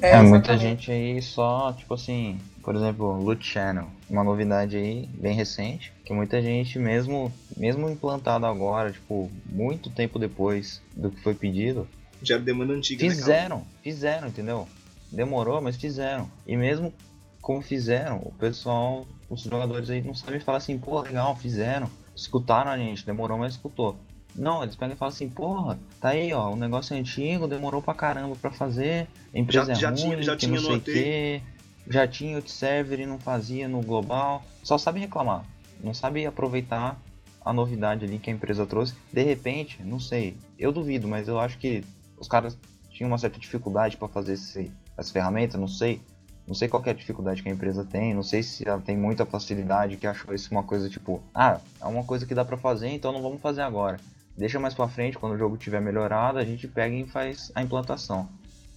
É, 0.00 0.20
muita 0.20 0.52
exatamente. 0.52 0.60
gente 0.60 0.92
aí 0.92 1.22
só, 1.22 1.72
tipo 1.72 1.94
assim, 1.94 2.38
por 2.62 2.74
exemplo, 2.74 3.22
Loot 3.22 3.44
Channel, 3.44 3.88
uma 4.10 4.22
novidade 4.22 4.76
aí 4.76 5.08
bem 5.14 5.34
recente, 5.34 5.92
que 6.04 6.12
muita 6.12 6.42
gente 6.42 6.78
mesmo, 6.78 7.32
mesmo 7.56 7.88
implantado 7.88 8.44
agora, 8.44 8.92
tipo, 8.92 9.30
muito 9.46 9.88
tempo 9.88 10.18
depois 10.18 10.82
do 10.94 11.10
que 11.10 11.22
foi 11.22 11.34
pedido, 11.34 11.88
Já 12.22 12.34
era 12.34 12.44
demanda 12.44 12.74
antiga, 12.74 13.02
né, 13.02 13.10
fizeram, 13.10 13.66
fizeram, 13.82 14.28
entendeu? 14.28 14.68
Demorou, 15.10 15.60
mas 15.60 15.76
fizeram. 15.76 16.30
E 16.46 16.56
mesmo 16.56 16.92
como 17.40 17.62
fizeram, 17.62 18.18
o 18.24 18.32
pessoal, 18.32 19.06
os 19.30 19.42
jogadores 19.42 19.88
aí 19.90 20.02
não 20.02 20.14
sabem 20.14 20.40
falar 20.40 20.58
assim, 20.58 20.78
pô, 20.78 21.00
legal, 21.00 21.34
fizeram, 21.36 21.88
escutaram 22.14 22.70
a 22.70 22.76
gente, 22.76 23.06
demorou, 23.06 23.38
mas 23.38 23.54
escutou. 23.54 23.96
Não, 24.34 24.62
eles 24.62 24.76
pegam 24.76 24.94
e 24.94 24.98
falam 24.98 25.12
assim, 25.12 25.28
porra, 25.28 25.78
tá 26.00 26.10
aí, 26.10 26.32
ó, 26.32 26.50
o 26.50 26.56
negócio 26.56 26.94
é 26.94 26.98
antigo, 26.98 27.48
demorou 27.48 27.80
pra 27.80 27.94
caramba 27.94 28.36
pra 28.36 28.50
fazer, 28.50 29.08
a 29.34 29.38
empresa 29.38 29.74
Já- 29.74 29.80
já 29.80 29.88
é 29.88 29.90
ruim, 29.90 29.96
tinha- 29.96 30.22
já 30.22 30.32
que 30.32 30.38
tinha 30.46 30.52
não 30.60 30.66
sei 30.68 30.76
o 30.76 30.80
quê, 30.80 31.42
já 31.88 32.06
tinha 32.06 32.36
outro 32.36 32.52
server 32.52 33.00
e 33.00 33.06
não 33.06 33.18
fazia 33.18 33.66
no 33.66 33.80
global, 33.80 34.42
só 34.62 34.76
sabe 34.76 35.00
reclamar, 35.00 35.44
não 35.82 35.94
sabe 35.94 36.26
aproveitar 36.26 37.00
a 37.44 37.52
novidade 37.52 38.04
ali 38.04 38.18
que 38.18 38.28
a 38.30 38.32
empresa 38.32 38.66
trouxe. 38.66 38.94
De 39.12 39.22
repente, 39.22 39.82
não 39.82 39.98
sei, 39.98 40.36
eu 40.58 40.70
duvido, 40.70 41.08
mas 41.08 41.26
eu 41.28 41.40
acho 41.40 41.56
que 41.58 41.82
os 42.18 42.28
caras 42.28 42.56
tinham 42.90 43.08
uma 43.10 43.18
certa 43.18 43.38
dificuldade 43.40 43.96
pra 43.96 44.06
fazer 44.06 44.34
esse, 44.34 44.70
essa 44.98 45.12
ferramenta, 45.12 45.56
não 45.56 45.68
sei. 45.68 46.02
Não 46.46 46.54
sei 46.54 46.66
qual 46.66 46.82
é 46.86 46.90
a 46.90 46.94
dificuldade 46.94 47.42
que 47.42 47.48
a 47.48 47.52
empresa 47.52 47.84
tem, 47.84 48.14
não 48.14 48.22
sei 48.22 48.42
se 48.42 48.66
ela 48.66 48.80
tem 48.80 48.96
muita 48.96 49.26
facilidade 49.26 49.98
que 49.98 50.06
achou 50.06 50.34
isso 50.34 50.50
uma 50.50 50.62
coisa 50.62 50.88
tipo, 50.88 51.22
ah, 51.34 51.60
é 51.78 51.84
uma 51.84 52.02
coisa 52.04 52.24
que 52.24 52.34
dá 52.34 52.42
pra 52.42 52.56
fazer, 52.56 52.88
então 52.88 53.12
não 53.12 53.20
vamos 53.20 53.40
fazer 53.40 53.60
agora. 53.60 54.00
Deixa 54.34 54.58
mais 54.58 54.72
pra 54.72 54.88
frente, 54.88 55.18
quando 55.18 55.34
o 55.34 55.38
jogo 55.38 55.58
tiver 55.58 55.80
melhorado, 55.80 56.38
a 56.38 56.44
gente 56.44 56.66
pega 56.66 56.94
e 56.94 57.06
faz 57.06 57.52
a 57.54 57.62
implantação. 57.62 58.28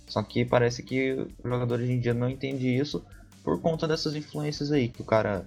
Só 0.06 0.22
que 0.22 0.44
parece 0.44 0.84
que 0.84 1.14
o 1.14 1.48
jogador 1.48 1.80
hoje 1.80 1.94
em 1.94 2.00
dia 2.00 2.14
não 2.14 2.30
entende 2.30 2.68
isso 2.68 3.06
por 3.42 3.62
conta 3.62 3.88
dessas 3.88 4.16
influências 4.16 4.70
aí, 4.72 4.90
que 4.90 5.02
o 5.02 5.06
cara 5.06 5.46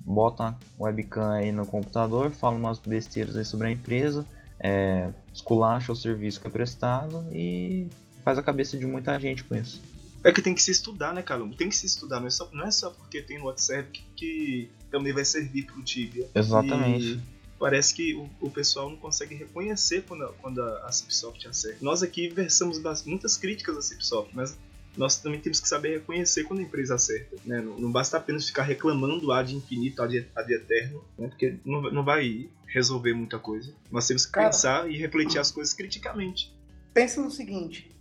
bota 0.00 0.56
webcam 0.80 1.30
aí 1.32 1.52
no 1.52 1.66
computador, 1.66 2.30
fala 2.30 2.56
umas 2.56 2.78
besteiras 2.78 3.36
aí 3.36 3.44
sobre 3.44 3.68
a 3.68 3.70
empresa, 3.70 4.24
é, 4.58 5.10
esculacha 5.34 5.92
o 5.92 5.96
serviço 5.96 6.40
que 6.40 6.46
é 6.46 6.50
prestado 6.50 7.26
e 7.30 7.88
faz 8.24 8.38
a 8.38 8.42
cabeça 8.42 8.78
de 8.78 8.86
muita 8.86 9.18
gente 9.20 9.44
com 9.44 9.54
isso. 9.54 9.82
É 10.26 10.32
que 10.32 10.42
tem 10.42 10.54
que 10.54 10.62
se 10.62 10.72
estudar, 10.72 11.14
né, 11.14 11.22
Caramba? 11.22 11.54
Tem 11.56 11.68
que 11.68 11.76
se 11.76 11.86
estudar, 11.86 12.18
não 12.18 12.26
é 12.26 12.30
só, 12.30 12.50
não 12.52 12.66
é 12.66 12.70
só 12.72 12.90
porque 12.90 13.22
tem 13.22 13.38
no 13.38 13.44
WhatsApp 13.44 13.88
que, 13.92 14.04
que 14.16 14.70
também 14.90 15.12
vai 15.12 15.24
servir 15.24 15.66
pro 15.66 15.80
Tibia. 15.84 16.28
Exatamente. 16.34 17.20
parece 17.60 17.94
que 17.94 18.12
o, 18.14 18.28
o 18.40 18.50
pessoal 18.50 18.90
não 18.90 18.96
consegue 18.96 19.36
reconhecer 19.36 20.02
quando, 20.02 20.26
quando 20.42 20.60
a, 20.60 20.86
a 20.86 20.90
Cipsoft 20.90 21.46
acerta. 21.46 21.78
Nós 21.80 22.02
aqui 22.02 22.28
versamos 22.28 22.80
muitas 23.04 23.36
críticas 23.36 23.76
à 23.76 23.82
Cipsoft, 23.82 24.34
mas 24.34 24.58
nós 24.96 25.16
também 25.16 25.38
temos 25.38 25.60
que 25.60 25.68
saber 25.68 25.98
reconhecer 25.98 26.42
quando 26.42 26.58
a 26.58 26.62
empresa 26.62 26.96
acerta. 26.96 27.36
Né? 27.44 27.60
Não, 27.60 27.78
não, 27.78 27.92
basta 27.92 28.16
apenas 28.16 28.46
ficar 28.46 28.64
reclamando 28.64 29.30
ad 29.30 29.54
infinito, 29.54 30.02
ad, 30.02 30.26
ad 30.34 30.52
eterno, 30.52 31.04
né? 31.16 31.28
porque 31.28 31.56
não, 31.64 31.82
não 31.82 32.04
vai 32.04 32.48
resolver 32.66 33.14
muita 33.14 33.38
coisa. 33.38 33.72
Nós 33.92 34.08
temos 34.08 34.26
que 34.26 34.32
Cara, 34.32 34.46
pensar 34.46 34.90
e 34.90 34.96
refletir 34.96 35.38
as 35.38 35.52
coisas 35.52 35.72
criticamente. 35.72 36.52
Pensa 36.92 37.22
no 37.22 37.30
seguinte: 37.30 37.94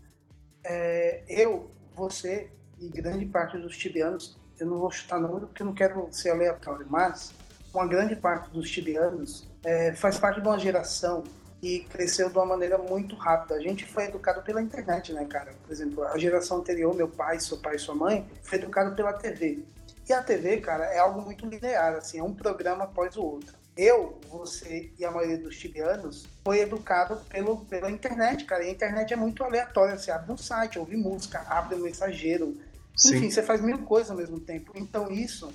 é, 0.64 1.24
eu, 1.28 1.70
você 1.96 2.52
e 2.80 2.90
grande 2.90 3.26
parte 3.26 3.58
dos 3.58 3.78
tibianos, 3.78 4.38
eu 4.60 4.68
não 4.68 4.80
vou 4.80 4.92
chutar 4.92 5.20
número 5.20 5.48
porque 5.48 5.62
eu 5.62 5.66
não 5.66 5.74
quero 5.74 6.08
ser 6.12 6.30
aleatório, 6.30 6.86
mas 6.90 7.34
uma 7.74 7.88
grande 7.88 8.16
parte 8.16 8.50
dos 8.52 8.70
tibianos 8.70 9.50
é, 9.64 9.94
faz 9.94 10.18
parte 10.18 10.42
de 10.42 10.48
uma 10.48 10.60
geração 10.60 11.24
que 11.60 11.80
cresceu 11.86 12.30
de 12.30 12.38
uma 12.38 12.46
maneira 12.46 12.78
muito 12.78 13.16
rápida. 13.16 13.56
A 13.56 13.60
gente 13.60 13.86
foi 13.86 14.06
educado 14.06 14.42
pela 14.44 14.62
internet, 14.62 15.12
né, 15.14 15.26
cara? 15.26 15.54
Por 15.64 15.72
exemplo, 15.72 16.04
a 16.04 16.18
geração 16.18 16.58
anterior, 16.58 16.94
meu 16.94 17.08
pai, 17.08 17.40
seu 17.40 17.58
pai 17.58 17.76
e 17.76 17.80
sua 17.80 17.96
mãe, 17.96 18.30
foi 18.44 18.60
educado 18.60 18.96
pela 18.96 19.14
TV. 19.14 19.64
E 20.08 20.14
a 20.14 20.22
TV, 20.22 20.58
cara, 20.58 20.86
é 20.86 21.00
algo 21.00 21.22
muito 21.22 21.46
linear, 21.46 21.96
assim, 21.96 22.20
é 22.20 22.24
um 22.24 22.34
programa 22.34 22.84
após 22.84 23.18
o 23.18 23.24
outro. 23.24 23.56
Eu, 23.78 24.22
você 24.30 24.92
e 24.98 25.04
a 25.04 25.12
maioria 25.12 25.38
dos 25.38 25.58
tibianos 25.58 26.26
foi 26.46 26.60
educado 26.60 27.18
pelo, 27.30 27.58
pela 27.66 27.92
internet, 27.92 28.46
cara. 28.46 28.64
E 28.64 28.70
a 28.70 28.72
internet 28.72 29.14
é 29.14 29.18
muito 29.18 29.44
aleatória. 29.44 29.98
Você 29.98 30.12
abre 30.12 30.32
um 30.32 30.38
site, 30.38 30.80
ouve 30.80 30.96
música, 30.96 31.46
abre 31.50 31.76
um 31.76 31.82
mensageiro. 31.82 32.58
Sim. 32.96 33.18
Enfim, 33.18 33.32
você 33.32 33.44
faz 33.44 33.60
mil 33.60 33.80
coisas 33.80 34.10
ao 34.10 34.18
mesmo 34.18 34.40
tempo. 34.40 34.72
Então 34.76 35.12
isso 35.12 35.52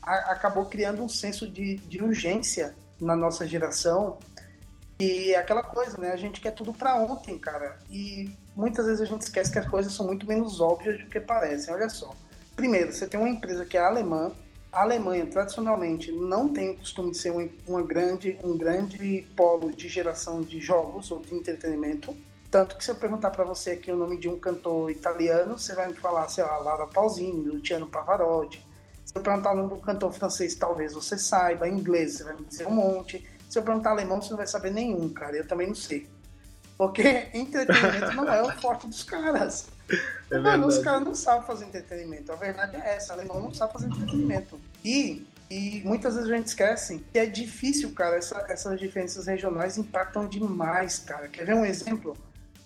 a, 0.00 0.32
acabou 0.32 0.64
criando 0.66 1.02
um 1.02 1.08
senso 1.08 1.46
de, 1.46 1.76
de 1.76 2.02
urgência 2.02 2.74
na 2.98 3.14
nossa 3.14 3.46
geração. 3.46 4.18
E 4.98 5.34
é 5.34 5.36
aquela 5.36 5.62
coisa, 5.62 5.98
né? 5.98 6.12
A 6.12 6.16
gente 6.16 6.40
quer 6.40 6.52
tudo 6.52 6.72
para 6.72 6.94
ontem, 6.94 7.38
cara. 7.38 7.78
E 7.90 8.30
muitas 8.56 8.86
vezes 8.86 9.02
a 9.02 9.04
gente 9.04 9.22
esquece 9.22 9.52
que 9.52 9.58
as 9.58 9.68
coisas 9.68 9.92
são 9.92 10.06
muito 10.06 10.26
menos 10.26 10.58
óbvias 10.58 10.98
do 10.98 11.06
que 11.10 11.20
parecem. 11.20 11.74
Olha 11.74 11.90
só. 11.90 12.14
Primeiro, 12.56 12.92
você 12.92 13.06
tem 13.06 13.18
uma 13.18 13.28
empresa 13.28 13.64
que 13.66 13.76
é 13.76 13.80
alemã, 13.80 14.32
a 14.72 14.82
Alemanha, 14.82 15.26
tradicionalmente, 15.26 16.10
não 16.10 16.48
tem 16.48 16.70
o 16.70 16.78
costume 16.78 17.10
de 17.10 17.18
ser 17.18 17.30
um, 17.30 17.46
uma 17.66 17.82
grande, 17.82 18.38
um 18.42 18.56
grande 18.56 19.28
polo 19.36 19.70
de 19.70 19.86
geração 19.86 20.40
de 20.40 20.58
jogos 20.58 21.10
ou 21.10 21.20
de 21.20 21.34
entretenimento. 21.34 22.16
Tanto 22.50 22.76
que 22.76 22.84
se 22.84 22.90
eu 22.90 22.94
perguntar 22.94 23.30
para 23.30 23.44
você 23.44 23.72
aqui 23.72 23.92
o 23.92 23.96
nome 23.96 24.16
de 24.16 24.30
um 24.30 24.38
cantor 24.38 24.90
italiano, 24.90 25.58
você 25.58 25.74
vai 25.74 25.88
me 25.88 25.94
falar, 25.94 26.26
sei 26.28 26.42
lá, 26.42 26.56
Laura 26.58 26.86
Pausini, 26.86 27.50
Luciano 27.50 27.86
Pavarotti. 27.86 28.66
Se 29.04 29.16
eu 29.16 29.22
perguntar 29.22 29.52
o 29.52 29.56
nome 29.56 29.68
do 29.68 29.76
cantor 29.76 30.10
francês, 30.12 30.54
talvez 30.54 30.94
você 30.94 31.18
saiba. 31.18 31.68
Inglês, 31.68 32.14
você 32.14 32.24
vai 32.24 32.34
me 32.34 32.44
dizer 32.44 32.66
um 32.66 32.72
monte. 32.72 33.26
Se 33.50 33.58
eu 33.58 33.62
perguntar 33.62 33.90
alemão, 33.90 34.22
você 34.22 34.30
não 34.30 34.38
vai 34.38 34.46
saber 34.46 34.70
nenhum, 34.70 35.06
cara. 35.10 35.36
Eu 35.36 35.46
também 35.46 35.66
não 35.66 35.74
sei. 35.74 36.08
Porque 36.78 37.28
entretenimento 37.34 38.16
não 38.16 38.32
é 38.32 38.42
o 38.42 38.50
forte 38.58 38.86
dos 38.86 39.02
caras. 39.02 39.66
É 40.30 40.38
Mano, 40.38 40.66
os 40.66 40.78
caras 40.78 41.02
não 41.02 41.14
sabem 41.14 41.46
fazer 41.46 41.66
entretenimento. 41.66 42.32
A 42.32 42.36
verdade 42.36 42.76
é 42.76 42.96
essa, 42.96 43.12
o 43.12 43.18
alemão 43.18 43.40
não 43.40 43.52
sabe 43.52 43.72
fazer 43.72 43.86
entretenimento. 43.86 44.58
E, 44.84 45.26
e 45.50 45.82
muitas 45.84 46.14
vezes 46.14 46.30
a 46.30 46.36
gente 46.36 46.46
esquece 46.46 47.04
que 47.12 47.18
é 47.18 47.26
difícil, 47.26 47.92
cara, 47.92 48.16
essa, 48.16 48.44
essas 48.48 48.80
diferenças 48.80 49.26
regionais 49.26 49.76
impactam 49.76 50.26
demais, 50.26 50.98
cara. 51.00 51.28
Quer 51.28 51.44
ver 51.44 51.54
um 51.54 51.64
exemplo? 51.64 52.16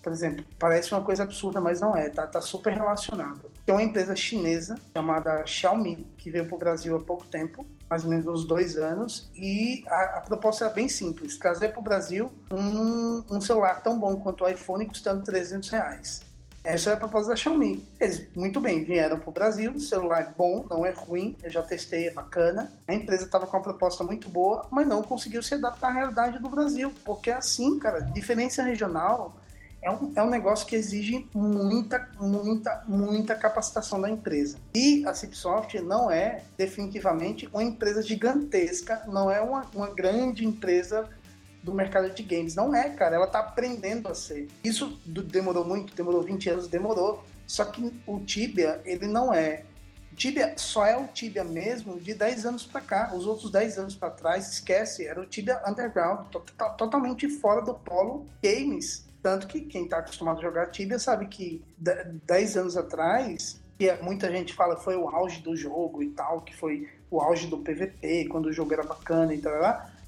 Por 0.01 0.13
exemplo, 0.13 0.45
parece 0.57 0.93
uma 0.93 1.03
coisa 1.03 1.23
absurda, 1.23 1.59
mas 1.59 1.81
não 1.81 1.93
é, 1.93 2.09
tá, 2.09 2.25
tá 2.25 2.39
super 2.39 2.71
relacionado. 2.71 3.51
Tem 3.65 3.75
uma 3.75 3.83
empresa 3.83 4.15
chinesa 4.15 4.77
chamada 4.93 5.45
Xiaomi, 5.45 6.07
que 6.17 6.31
veio 6.31 6.45
para 6.45 6.55
o 6.55 6.57
Brasil 6.57 6.95
há 6.95 6.99
pouco 7.01 7.25
tempo, 7.25 7.65
mais 7.89 8.05
ou 8.05 8.09
menos 8.09 8.25
uns 8.25 8.45
dois 8.45 8.77
anos, 8.77 9.29
e 9.35 9.83
a, 9.87 10.19
a 10.19 10.21
proposta 10.21 10.65
é 10.65 10.69
bem 10.73 10.87
simples: 10.87 11.37
trazer 11.37 11.73
para 11.73 11.79
o 11.81 11.83
Brasil 11.83 12.31
um, 12.49 13.21
um 13.29 13.41
celular 13.41 13.83
tão 13.83 13.99
bom 13.99 14.15
quanto 14.15 14.45
o 14.45 14.47
iPhone 14.47 14.85
custando 14.85 15.25
300 15.25 15.67
reais. 15.67 16.21
Essa 16.67 16.89
é 16.89 16.93
a 16.95 16.97
proposta 16.97 17.29
da 17.29 17.35
Xiaomi. 17.37 17.87
Eles, 17.97 18.27
muito 18.35 18.59
bem, 18.59 18.83
vieram 18.83 19.17
para 19.17 19.29
o 19.29 19.31
Brasil, 19.31 19.71
o 19.71 19.79
celular 19.79 20.19
é 20.19 20.33
bom, 20.37 20.65
não 20.69 20.85
é 20.85 20.91
ruim, 20.91 21.33
eu 21.41 21.49
já 21.49 21.63
testei, 21.63 22.09
é 22.09 22.11
bacana. 22.11 22.69
A 22.85 22.93
empresa 22.93 23.23
estava 23.23 23.47
com 23.47 23.55
uma 23.55 23.63
proposta 23.63 24.03
muito 24.03 24.27
boa, 24.27 24.67
mas 24.69 24.85
não 24.85 25.01
conseguiu 25.01 25.41
se 25.41 25.53
adaptar 25.53 25.87
à 25.87 25.93
realidade 25.93 26.39
do 26.39 26.49
Brasil, 26.49 26.91
porque 27.05 27.31
é 27.31 27.35
assim, 27.35 27.79
cara, 27.79 28.01
diferença 28.01 28.63
regional 28.63 29.33
é 29.81 29.89
um, 29.89 30.11
é 30.13 30.21
um 30.21 30.29
negócio 30.29 30.67
que 30.67 30.75
exige 30.75 31.25
muita, 31.33 32.09
muita, 32.19 32.83
muita 32.85 33.35
capacitação 33.35 34.01
da 34.01 34.09
empresa. 34.09 34.57
E 34.75 35.05
a 35.05 35.13
Cipsoft 35.13 35.79
não 35.79 36.11
é 36.11 36.41
definitivamente 36.57 37.47
uma 37.53 37.63
empresa 37.63 38.01
gigantesca, 38.01 39.03
não 39.07 39.31
é 39.31 39.39
uma, 39.39 39.65
uma 39.73 39.87
grande 39.87 40.45
empresa 40.45 41.07
do 41.63 41.73
mercado 41.73 42.09
de 42.13 42.23
games. 42.23 42.55
Não 42.55 42.73
é, 42.75 42.89
cara. 42.89 43.15
Ela 43.15 43.27
tá 43.27 43.39
aprendendo 43.39 44.07
a 44.07 44.15
ser. 44.15 44.47
Isso 44.63 44.99
demorou 45.05 45.65
muito, 45.65 45.95
demorou 45.95 46.21
20 46.21 46.49
anos, 46.49 46.67
demorou. 46.67 47.23
Só 47.45 47.65
que 47.65 47.93
o 48.05 48.19
Tibia, 48.19 48.81
ele 48.85 49.07
não 49.07 49.33
é. 49.33 49.63
O 50.11 50.15
Tibia 50.15 50.53
só 50.57 50.85
é 50.85 50.97
o 50.97 51.07
Tibia 51.07 51.43
mesmo 51.43 51.99
de 51.99 52.13
10 52.13 52.45
anos 52.45 52.65
para 52.65 52.81
cá. 52.81 53.11
Os 53.13 53.25
outros 53.25 53.51
10 53.51 53.77
anos 53.77 53.95
para 53.95 54.09
trás, 54.09 54.51
esquece, 54.51 55.05
era 55.05 55.21
o 55.21 55.25
Tibia 55.25 55.61
Underground, 55.67 56.27
to 56.29 56.43
totalmente 56.77 57.29
fora 57.29 57.61
do 57.61 57.73
polo 57.73 58.25
games. 58.43 59.05
Tanto 59.21 59.47
que 59.47 59.61
quem 59.61 59.83
está 59.85 59.99
acostumado 59.99 60.39
a 60.39 60.41
jogar 60.41 60.67
Tibia 60.67 60.99
sabe 60.99 61.27
que 61.27 61.63
10 61.77 62.57
anos 62.57 62.77
atrás, 62.77 63.59
que 63.77 63.91
muita 64.01 64.31
gente 64.31 64.53
fala 64.53 64.75
foi 64.75 64.95
o 64.95 65.07
auge 65.07 65.41
do 65.41 65.55
jogo 65.55 66.01
e 66.01 66.09
tal, 66.09 66.41
que 66.41 66.55
foi 66.55 66.89
o 67.09 67.21
auge 67.21 67.47
do 67.47 67.57
PVP, 67.57 68.27
quando 68.29 68.47
o 68.47 68.53
jogo 68.53 68.73
era 68.73 68.83
bacana 68.83 69.33
e 69.33 69.37
tal, 69.37 69.53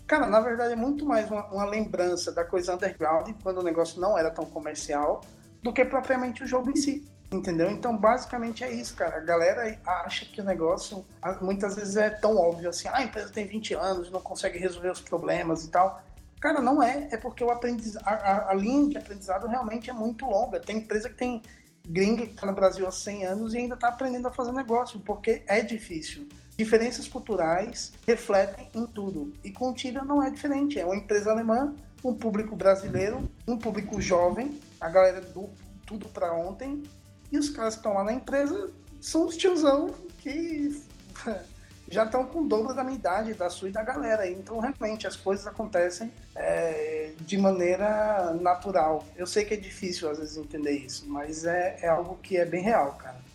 Cara, 0.10 0.26
na 0.26 0.39
verdade 0.39 0.74
é 0.74 0.76
muito 0.76 1.06
mais 1.06 1.30
uma, 1.30 1.45
uma, 1.52 1.65
lembrança 1.65 2.32
da 2.32 2.43
coisa 2.43 2.74
underground, 2.74 3.30
quando 3.43 3.60
o 3.60 3.63
negócio 3.63 4.02
não 4.02 4.17
era 4.17 4.32
tão 4.32 4.43
comercial, 4.43 5.22
do 5.62 5.72
que 5.72 5.86
propriamente 5.86 6.43
o 6.43 6.48
jogo 6.48 6.72
em 6.72 6.76
si. 6.76 7.08
Entendeu? 7.32 7.69
Então, 7.69 7.95
basicamente 7.95 8.63
é 8.63 8.72
isso, 8.72 8.95
cara. 8.95 9.17
A 9.17 9.19
galera 9.19 9.80
acha 9.86 10.26
que 10.26 10.41
o 10.41 10.43
negócio 10.43 11.06
muitas 11.39 11.76
vezes 11.76 11.95
é 11.95 12.10
tão 12.10 12.36
óbvio 12.38 12.69
assim: 12.69 12.88
ah, 12.88 12.98
a 12.98 13.04
empresa 13.04 13.32
tem 13.32 13.45
20 13.45 13.76
anos, 13.76 14.10
não 14.10 14.19
consegue 14.19 14.58
resolver 14.58 14.89
os 14.89 15.00
problemas 15.00 15.63
e 15.63 15.69
tal. 15.69 16.02
Cara, 16.41 16.60
não 16.60 16.82
é. 16.82 17.08
É 17.12 17.17
porque 17.17 17.43
o 17.43 17.52
aprendiz... 17.52 17.95
a, 17.98 18.50
a, 18.50 18.54
linha 18.56 18.89
de 18.89 18.98
aprendizado 18.98 19.45
realmente 19.45 19.91
é 19.91 19.93
muito 19.93 20.26
longa. 20.26 20.60
Tem 20.60 20.78
empresa 20.78 21.08
que 21.08 21.15
tem 21.17 21.43
gringa 21.88 22.26
que 22.26 22.34
está 22.34 22.48
no 22.48 22.54
Brasil 22.54 22.88
há 22.88 22.91
100 22.91 23.26
anos 23.28 23.54
e 23.54 23.60
ainda 23.60 23.76
está 23.76 23.89
aprendendo 23.89 24.28
a 24.28 24.32
fazer 24.32 24.54
negócio, 24.54 25.00
porque 25.02 25.43
é 25.45 25.62
difícil 25.62 26.28
diferenças 26.60 27.08
culturais 27.08 27.93
refletem 28.06 28.67
em 28.76 28.86
tudo. 28.86 29.32
E 29.45 29.50
com 29.50 29.74
Tibia 29.74 30.04
não 30.04 30.22
é 30.22 30.30
diferente. 30.30 30.78
É 30.78 30.86
uma 30.86 30.98
empresa 30.98 31.32
alemã, 31.32 31.74
um 32.04 32.13
público 32.13 32.54
brasileiro, 32.54 33.30
um 33.48 33.58
público 33.58 34.02
jovem, 34.02 34.60
a 34.80 34.89
galera 34.89 35.22
do 35.22 35.50
tudo 35.86 36.10
para 36.10 36.34
ontem. 36.34 36.84
E 37.32 37.38
os 37.38 37.50
caras 37.50 37.76
que 37.76 37.80
estão 37.80 37.93
lá 37.93 38.04
na 38.04 38.12
empresa 38.12 38.69
são 39.00 39.26
os 39.26 39.38
tiozão 39.38 39.95
que 40.17 40.84
já 41.88 42.04
estão 42.04 42.26
com 42.26 42.41
o 42.41 42.48
dobro 42.48 42.74
da 42.74 42.84
minha 42.84 42.98
idade, 42.98 43.34
da 43.34 43.50
sua 43.50 43.69
e 43.69 43.72
da 43.72 43.82
galera. 43.82 44.30
Então, 44.30 44.60
realmente, 44.60 45.08
as 45.08 45.15
coisas 45.15 45.48
acontecem 45.48 46.12
é, 46.36 47.13
de 47.22 47.38
maneira 47.38 48.34
natural. 48.34 49.06
Eu 49.15 49.26
sei 49.26 49.45
que 49.45 49.54
é 49.54 49.58
difícil, 49.58 50.10
às 50.10 50.19
vezes, 50.19 50.36
entender 50.36 50.74
isso, 50.74 51.08
mas 51.08 51.45
é, 51.45 51.80
é 51.82 51.88
algo 51.88 52.19
que 52.22 52.36
é 52.36 52.43
bem 52.43 52.62
real, 52.62 52.95
cara. 52.95 53.29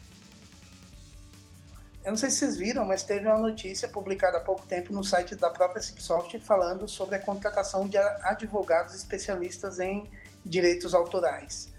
Eu 2.04 2.10
não 2.10 2.18
sei 2.18 2.28
se 2.28 2.36
vocês 2.36 2.58
viram, 2.58 2.84
mas 2.84 3.02
teve 3.02 3.26
uma 3.26 3.38
notícia 3.38 3.88
publicada 3.88 4.36
há 4.36 4.40
pouco 4.40 4.66
tempo 4.66 4.92
no 4.92 5.02
site 5.02 5.34
da 5.34 5.48
própria 5.48 5.80
Cipsoft 5.80 6.38
falando 6.40 6.86
sobre 6.86 7.16
a 7.16 7.18
contratação 7.18 7.88
de 7.88 7.96
advogados 7.96 8.94
especialistas 8.94 9.80
em 9.80 10.10
direitos 10.44 10.94
autorais. 10.94 11.72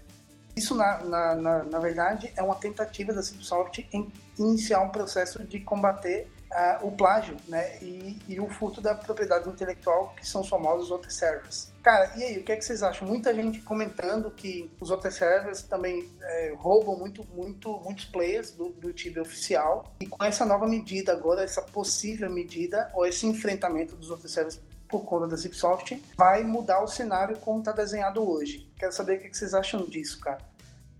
Isso, 0.56 0.74
na, 0.74 0.98
na, 1.04 1.34
na, 1.36 1.64
na 1.64 1.78
verdade, 1.78 2.32
é 2.34 2.42
uma 2.42 2.56
tentativa 2.56 3.12
da 3.12 3.22
Cipsoft 3.22 3.86
em 3.92 4.12
iniciar 4.36 4.80
um 4.80 4.88
processo 4.88 5.44
de 5.44 5.60
combater 5.60 6.28
uh, 6.50 6.86
o 6.86 6.92
plágio 6.92 7.36
né, 7.48 7.78
e, 7.80 8.18
e, 8.28 8.40
o 8.40 8.48
furto 8.48 8.80
da 8.80 8.94
propriedade 8.94 9.48
intelectual, 9.48 10.14
que 10.16 10.26
são 10.26 10.40
os 10.40 10.48
famosos 10.48 10.90
outros 10.90 11.14
servers. 11.14 11.72
Cara, 11.82 12.12
e 12.16 12.22
aí, 12.22 12.38
o 12.38 12.44
que, 12.44 12.52
é 12.52 12.56
que 12.56 12.64
vocês 12.64 12.82
acham? 12.82 13.06
Muita 13.06 13.34
gente 13.34 13.60
comentando 13.60 14.30
que 14.30 14.70
os 14.80 14.90
outros 14.90 15.14
servers 15.14 15.62
também 15.62 16.10
é, 16.20 16.54
roubam 16.56 16.98
muito, 16.98 17.24
muito, 17.32 17.78
muitos 17.80 18.04
players 18.06 18.50
do, 18.50 18.70
do 18.70 18.92
Tibia 18.92 19.22
oficial. 19.22 19.92
E 20.00 20.06
com 20.06 20.24
essa 20.24 20.44
nova 20.44 20.66
medida 20.66 21.12
agora, 21.12 21.44
essa 21.44 21.62
possível 21.62 22.30
medida, 22.30 22.90
ou 22.94 23.06
esse 23.06 23.26
enfrentamento 23.26 23.94
dos 23.94 24.10
outros 24.10 24.32
servers 24.32 24.60
por 24.88 25.04
conta 25.04 25.26
da 25.26 25.36
Zipsoft, 25.36 26.00
vai 26.16 26.44
mudar 26.44 26.82
o 26.82 26.86
cenário 26.86 27.36
como 27.38 27.58
está 27.58 27.72
desenhado 27.72 28.28
hoje. 28.28 28.70
Quero 28.78 28.92
saber 28.92 29.16
o 29.16 29.20
que, 29.20 29.26
é 29.26 29.30
que 29.30 29.36
vocês 29.36 29.54
acham 29.54 29.84
disso, 29.84 30.20
cara. 30.20 30.38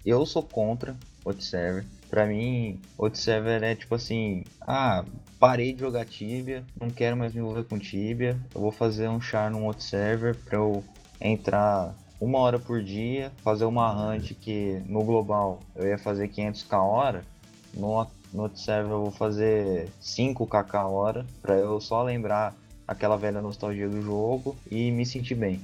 Eu 0.04 0.24
sou 0.24 0.42
contra 0.42 0.96
o 1.24 1.32
server. 1.32 1.84
Pra 2.08 2.26
mim, 2.26 2.80
o 2.96 3.12
server 3.14 3.62
é 3.62 3.74
tipo 3.74 3.94
assim, 3.94 4.44
ah, 4.60 5.04
parei 5.38 5.72
de 5.72 5.80
jogar 5.80 6.04
Tibia, 6.04 6.64
não 6.80 6.90
quero 6.90 7.16
mais 7.16 7.32
me 7.34 7.40
envolver 7.40 7.64
com 7.64 7.78
Tibia, 7.78 8.38
eu 8.54 8.60
vou 8.60 8.70
fazer 8.70 9.08
um 9.08 9.20
char 9.20 9.50
num 9.50 9.64
outro 9.66 9.82
server 9.82 10.34
pra 10.34 10.56
eu 10.56 10.84
entrar 11.20 11.94
uma 12.20 12.38
hora 12.38 12.58
por 12.58 12.82
dia, 12.82 13.32
fazer 13.42 13.64
uma 13.64 13.92
hunt 13.92 14.32
que 14.40 14.80
no 14.86 15.02
global 15.04 15.60
eu 15.74 15.86
ia 15.86 15.98
fazer 15.98 16.28
500k 16.28 16.78
hora, 16.78 17.24
no, 17.74 18.06
no 18.32 18.42
outro 18.42 18.58
server 18.58 18.92
eu 18.92 19.02
vou 19.02 19.10
fazer 19.10 19.88
5kk 20.00 20.84
hora, 20.86 21.26
pra 21.42 21.54
eu 21.54 21.80
só 21.80 22.02
lembrar 22.02 22.54
aquela 22.86 23.16
velha 23.16 23.42
nostalgia 23.42 23.88
do 23.88 24.00
jogo 24.00 24.56
e 24.70 24.90
me 24.90 25.04
sentir 25.04 25.34
bem. 25.34 25.60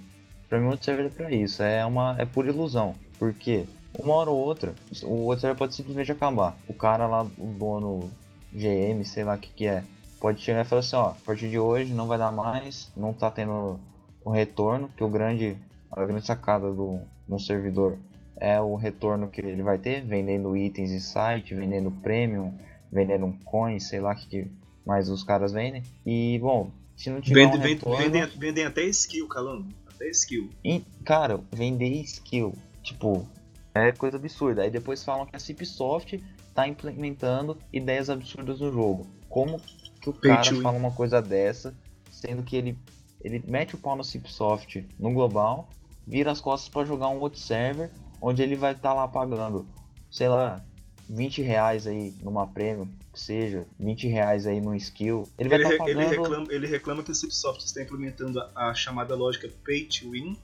Pra 0.49 0.61
mim, 0.61 0.67
outro 0.67 0.85
server 0.85 1.07
é 1.07 1.09
pra 1.09 1.31
isso, 1.31 1.63
é 1.63 1.85
uma 1.87 2.17
é 2.19 2.27
pura 2.27 2.51
ilusão. 2.51 2.95
Porque 3.19 3.65
uma 3.99 4.15
hora 4.15 4.31
ou 4.31 4.39
outra, 4.39 4.75
o 5.03 5.25
outro 5.27 5.55
pode 5.57 5.75
simplesmente 5.75 6.11
acabar. 6.13 6.57
O 6.67 6.75
cara 6.75 7.07
lá, 7.07 7.23
o 7.23 7.55
dono 7.59 8.11
GM, 8.53 9.05
sei 9.05 9.25
lá 9.25 9.35
o 9.35 9.39
que 9.39 9.53
que 9.53 9.67
é, 9.67 9.85
pode 10.21 10.41
chegar 10.41 10.63
e 10.63 10.69
falar 10.69 10.81
assim, 10.81 10.97
ó, 10.97 11.09
a 11.11 11.17
partir 11.25 11.49
de 11.51 11.59
hoje 11.59 11.93
não 11.93 12.07
vai 12.07 12.19
dar 12.19 12.33
mais, 12.33 12.91
não 12.97 13.13
tá 13.13 13.31
tendo 13.31 13.79
o 14.25 14.31
retorno, 14.31 14.89
que 14.97 15.03
o 15.03 15.09
grande, 15.09 15.57
a 15.91 16.05
grande 16.05 16.27
sacada 16.27 16.73
do, 16.73 17.01
do 17.27 17.39
servidor 17.39 17.99
é 18.37 18.61
o 18.61 18.75
retorno 18.77 19.29
que 19.29 19.41
ele 19.41 19.63
vai 19.63 19.79
ter, 19.79 20.05
vendendo 20.05 20.57
itens 20.57 20.91
em 20.91 21.01
site, 21.01 21.55
vendendo 21.55 21.91
premium, 21.91 22.53
vendendo 22.91 23.27
um 23.27 23.33
coin, 23.45 23.79
sei 23.79 24.01
lá 24.01 24.13
o 24.13 24.17
que, 24.17 24.27
que 24.27 24.51
mais 24.87 25.09
os 25.09 25.23
caras 25.23 25.53
vendem. 25.53 25.83
E, 26.05 26.39
bom, 26.41 26.71
se 26.97 27.09
não 27.11 27.21
tiver 27.21 27.45
Vende, 27.45 27.57
um 27.57 27.61
vende- 27.61 27.75
retorno... 27.75 27.99
vendem, 27.99 28.27
vendem 28.39 28.65
até 28.65 28.83
skill, 28.85 29.29
Calando. 29.29 29.67
Até 29.95 30.09
skill. 30.11 30.51
E, 30.65 30.83
cara, 31.05 31.41
vender 31.53 31.89
skill, 32.03 32.55
tipo, 32.83 33.27
é 33.75 33.93
coisa 33.93 34.17
absurda. 34.17 34.63
Aí 34.63 34.71
depois 34.71 35.05
falam 35.05 35.27
que 35.27 35.35
a 35.37 35.39
Cipsoft 35.39 36.23
tá 36.55 36.67
implementando 36.69 37.57
ideias 37.73 38.11
absurdas 38.11 38.61
no 38.61 38.71
jogo. 38.73 39.07
Como 39.29 39.61
que 40.01 40.11
o 40.11 40.13
cara 40.13 40.45
fala 40.63 40.77
uma 40.77 40.91
coisa 40.93 41.23
dessa, 41.23 41.75
sendo 42.11 42.43
que 42.43 42.57
ele, 42.57 42.79
ele 43.23 43.43
mete 43.47 43.75
o 43.75 43.79
pau 43.79 43.97
no 43.97 44.05
Cipsoft 44.05 44.85
no 44.99 45.13
global, 45.13 45.69
vira 46.07 46.31
as 46.31 46.41
costas 46.41 46.69
pra 46.69 46.85
jogar 46.85 47.09
um 47.09 47.21
outro 47.21 47.39
server, 47.41 47.91
onde 48.21 48.43
ele 48.43 48.57
vai 48.57 48.73
estar 48.73 48.93
lá 48.93 49.07
pagando, 49.09 49.67
sei 50.11 50.29
lá, 50.29 50.61
20 51.09 51.41
reais 51.43 51.87
aí 51.87 52.13
numa 52.23 52.47
prêmio, 52.47 52.89
que 53.13 53.21
seja, 53.21 53.67
20 53.79 54.07
reais 54.09 54.47
aí 54.47 54.61
num 54.61 54.75
skill. 54.75 55.29
Ele 55.39 55.49
vai 55.49 55.59
Ele, 55.59 55.69
estar 55.75 55.85
re- 55.85 55.91
ele 55.91 56.05
pagando. 56.05 56.23
reclama, 56.23 56.47
ele 56.53 56.67
reclama 56.67 57.03
que 57.03 57.11
a 57.11 57.15
Cipsoft 57.15 57.65
está 57.65 57.83
implementando 57.83 58.41
a, 58.41 58.71
a 58.71 58.75
chamada 58.75 59.15
lógica 59.15 59.49
Pay 59.65 59.87
to 59.87 60.11
Win, 60.11 60.37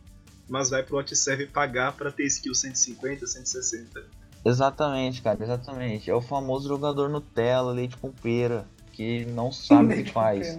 mas 0.48 0.70
vai 0.70 0.82
pro 0.82 0.96
WhatsApp 0.96 1.46
pagar 1.46 1.92
para 1.92 2.10
ter 2.10 2.24
skill 2.24 2.54
150, 2.54 3.26
160. 3.26 4.04
Exatamente, 4.44 5.20
cara, 5.20 5.42
exatamente. 5.42 6.10
É 6.10 6.14
o 6.14 6.20
famoso 6.20 6.68
jogador 6.68 7.08
Nutella, 7.08 7.72
leite 7.72 7.96
com 7.96 8.10
pera, 8.10 8.66
que 8.92 9.26
não 9.26 9.52
sabe 9.52 9.94
o 9.94 10.04
que 10.04 10.10
faz, 10.12 10.58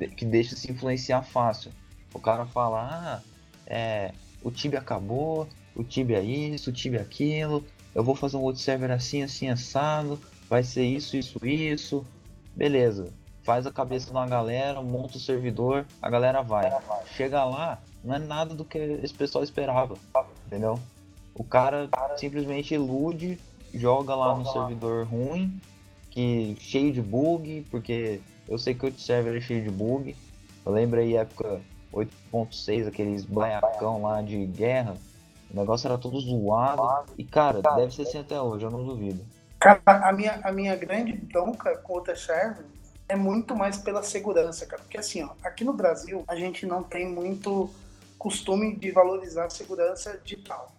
que, 0.00 0.08
que 0.08 0.24
deixa 0.24 0.54
se 0.54 0.70
influenciar 0.70 1.22
fácil. 1.22 1.72
O 2.12 2.20
cara 2.20 2.46
fala, 2.46 2.88
ah, 2.90 3.20
é, 3.66 4.12
o 4.42 4.50
Tibia 4.50 4.78
acabou, 4.78 5.48
o 5.74 5.82
Tibia 5.82 6.22
isso, 6.22 6.70
o 6.70 6.72
Tibia 6.72 7.00
aquilo, 7.00 7.64
eu 7.94 8.04
vou 8.04 8.14
fazer 8.14 8.36
um 8.36 8.42
outro 8.42 8.60
server 8.60 8.90
assim, 8.90 9.22
assim, 9.22 9.48
assado, 9.48 10.20
vai 10.48 10.62
ser 10.62 10.84
isso, 10.84 11.16
isso, 11.16 11.44
isso. 11.44 12.06
Beleza, 12.54 13.12
faz 13.42 13.66
a 13.66 13.72
cabeça 13.72 14.06
de 14.06 14.12
uma 14.12 14.26
galera, 14.26 14.80
monta 14.80 15.16
o 15.16 15.20
servidor, 15.20 15.86
a 16.00 16.08
galera 16.08 16.42
vai. 16.42 16.70
Chega 17.16 17.44
lá, 17.44 17.80
não 18.04 18.14
é 18.14 18.18
nada 18.18 18.54
do 18.54 18.64
que 18.64 18.78
esse 18.78 19.14
pessoal 19.14 19.42
esperava, 19.42 19.96
entendeu? 20.46 20.78
O 21.34 21.42
cara 21.42 21.88
simplesmente 22.16 22.74
ilude, 22.74 23.38
joga 23.72 24.14
lá 24.14 24.36
no 24.36 24.46
servidor 24.46 25.06
ruim, 25.06 25.60
que 26.10 26.56
cheio 26.60 26.92
de 26.92 27.02
bug, 27.02 27.66
porque 27.70 28.20
eu 28.46 28.58
sei 28.58 28.74
que 28.74 28.86
o 28.86 28.98
server 28.98 29.36
é 29.36 29.40
cheio 29.40 29.64
de 29.64 29.70
bug. 29.70 30.14
Eu 30.64 30.72
lembro 30.72 31.00
aí 31.00 31.16
época 31.16 31.60
8.6, 31.92 32.88
aqueles 32.88 33.24
blaiacão 33.24 34.02
lá 34.02 34.22
de 34.22 34.46
guerra. 34.46 34.96
O 35.50 35.56
negócio 35.56 35.88
era 35.88 35.98
todo 35.98 36.20
zoado. 36.20 37.10
E 37.18 37.24
cara, 37.24 37.60
deve 37.76 37.94
ser 37.94 38.02
assim 38.02 38.18
até 38.18 38.40
hoje, 38.40 38.64
eu 38.64 38.70
não 38.70 38.84
duvido. 38.84 39.24
Cara, 39.58 39.80
a 39.86 40.12
minha, 40.12 40.40
a 40.44 40.52
minha 40.52 40.76
grande 40.76 41.14
bronca 41.14 41.76
com 41.78 41.98
o 41.98 42.16
server 42.16 42.66
é 43.08 43.16
muito 43.16 43.56
mais 43.56 43.78
pela 43.78 44.02
segurança, 44.02 44.66
cara. 44.66 44.82
Porque 44.82 44.98
assim, 44.98 45.22
ó, 45.22 45.30
aqui 45.42 45.64
no 45.64 45.72
Brasil 45.72 46.22
a 46.28 46.36
gente 46.36 46.66
não 46.66 46.82
tem 46.82 47.08
muito 47.08 47.70
costume 48.24 48.74
de 48.74 48.90
valorizar 48.90 49.44
a 49.44 49.50
segurança 49.50 50.18
digital. 50.24 50.74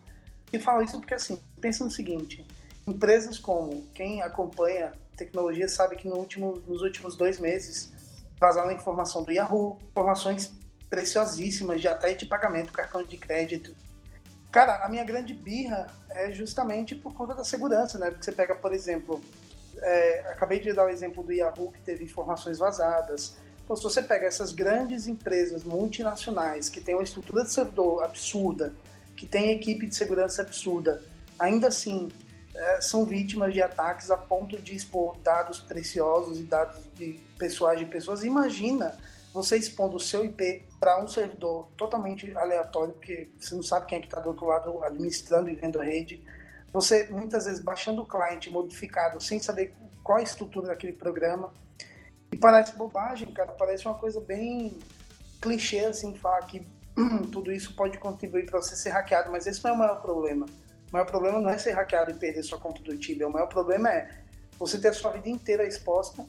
E 0.51 0.58
falo 0.58 0.81
isso 0.81 0.97
porque 0.97 1.13
assim, 1.13 1.39
pensa 1.62 1.84
no 1.84 1.91
seguinte, 1.91 2.43
empresas 2.88 3.38
como 3.38 3.86
quem 3.93 4.23
acompanha 4.23 4.93
tecnologia 5.15 5.67
sabe 5.69 5.95
que 5.95 6.08
no 6.08 6.15
último, 6.15 6.60
nos 6.67 6.81
últimos 6.81 7.15
dois 7.15 7.39
meses 7.39 7.93
vazaram 8.39 8.71
informação 8.71 9.21
do 9.21 9.31
Yahoo, 9.31 9.77
informações 9.91 10.51
preciosíssimas 10.89 11.79
de 11.79 11.88
até 11.88 12.15
de 12.15 12.25
pagamento, 12.25 12.73
cartão 12.73 13.03
de 13.03 13.15
crédito, 13.15 13.75
Cara, 14.51 14.86
a 14.86 14.88
minha 14.88 15.03
grande 15.03 15.34
birra 15.34 15.86
é 16.12 16.31
justamente 16.31 16.95
por 16.95 17.13
conta 17.13 17.36
da 17.36 17.43
segurança, 17.43 17.99
né? 17.99 18.10
Porque 18.10 18.23
você 18.23 18.31
pega, 18.31 18.55
por 18.55 18.71
exemplo, 18.71 19.19
é, 19.81 20.31
acabei 20.31 20.62
de 20.62 20.71
dar 20.71 20.86
o 20.86 20.89
exemplo 20.89 21.21
do 21.21 21.34
Yahoo, 21.34 21.73
que 21.73 21.81
teve 21.81 22.05
informações 22.05 22.58
vazadas. 22.58 23.36
Então, 23.65 23.75
se 23.75 23.82
você 23.82 24.01
pega 24.01 24.28
essas 24.28 24.54
grandes 24.54 25.08
empresas 25.08 25.63
multinacionais 25.63 26.69
que 26.69 26.80
têm 26.80 26.93
uma 26.93 27.04
estrutura 27.04 27.43
de 27.43 27.51
servidor 27.51 28.04
absurda, 28.04 28.73
que 29.17 29.25
tem 29.25 29.49
equipe 29.49 29.88
de 29.88 29.95
segurança 29.95 30.43
absurda, 30.43 31.01
ainda 31.39 31.67
assim 31.67 32.12
é, 32.54 32.80
são 32.80 33.04
vítimas 33.06 33.54
de 33.54 33.63
ataques 33.63 34.12
a 34.12 34.17
ponto 34.17 34.62
de 34.62 34.75
expor 34.75 35.17
dados 35.17 35.60
preciosos 35.60 36.39
e 36.39 36.43
dados 36.43 36.80
de 36.93 37.19
pessoais 37.39 37.80
de 37.80 37.86
pessoas. 37.86 38.23
Imagina 38.23 38.95
você 39.34 39.58
expondo 39.58 39.97
o 39.97 39.99
seu 39.99 40.23
IP 40.23 40.63
para 40.80 41.04
um 41.04 41.08
servidor 41.08 41.67
totalmente 41.75 42.32
aleatório, 42.38 42.93
porque 42.93 43.30
você 43.39 43.56
não 43.56 43.63
sabe 43.63 43.88
quem 43.88 43.97
é 43.97 44.01
que 44.01 44.08
está 44.08 44.21
do 44.21 44.30
outro 44.30 44.45
lado 44.45 44.84
administrando 44.84 45.49
e 45.49 45.56
vendo 45.56 45.82
a 45.82 45.84
rede. 45.84 46.23
Você, 46.71 47.08
muitas 47.10 47.45
vezes, 47.45 47.62
baixando 47.62 48.04
o 48.04 48.06
cliente 48.06 48.51
modificado 48.51 49.19
sem 49.19 49.39
saber 49.39 49.73
qual 50.04 50.19
a 50.19 50.21
estrutura 50.21 50.67
daquele 50.67 50.93
programa. 50.93 51.51
E 52.36 52.38
parece 52.38 52.76
bobagem, 52.76 53.32
cara. 53.32 53.52
Parece 53.54 53.86
uma 53.88 53.95
coisa 53.95 54.19
bem 54.19 54.78
clichê, 55.41 55.86
assim, 55.86 56.13
falar 56.15 56.41
que 56.41 56.67
hum, 56.98 57.24
tudo 57.32 57.52
isso 57.52 57.76
pode 57.76 57.98
contribuir 57.98 58.45
para 58.45 58.62
você 58.62 58.76
ser 58.76 58.89
hackeado, 58.89 59.32
mas 59.32 59.48
esse 59.48 59.63
não 59.63 59.71
é 59.71 59.74
o 59.74 59.78
maior 59.78 60.02
problema. 60.02 60.45
O 60.89 60.93
maior 60.93 61.06
problema 61.06 61.39
não 61.39 61.50
é 61.50 61.58
ser 61.58 61.71
hackeado 61.71 62.12
e 62.12 62.13
perder 62.13 62.43
sua 62.43 62.60
conta 62.60 62.84
do 62.84 62.98
Tibia. 62.98 63.28
O 63.28 63.32
maior 63.32 63.48
problema 63.48 63.89
é 63.89 64.10
você 64.60 64.78
ter 64.80 64.89
a 64.89 64.93
sua 64.93 65.12
vida 65.12 65.30
inteira 65.30 65.65
exposta 65.65 66.26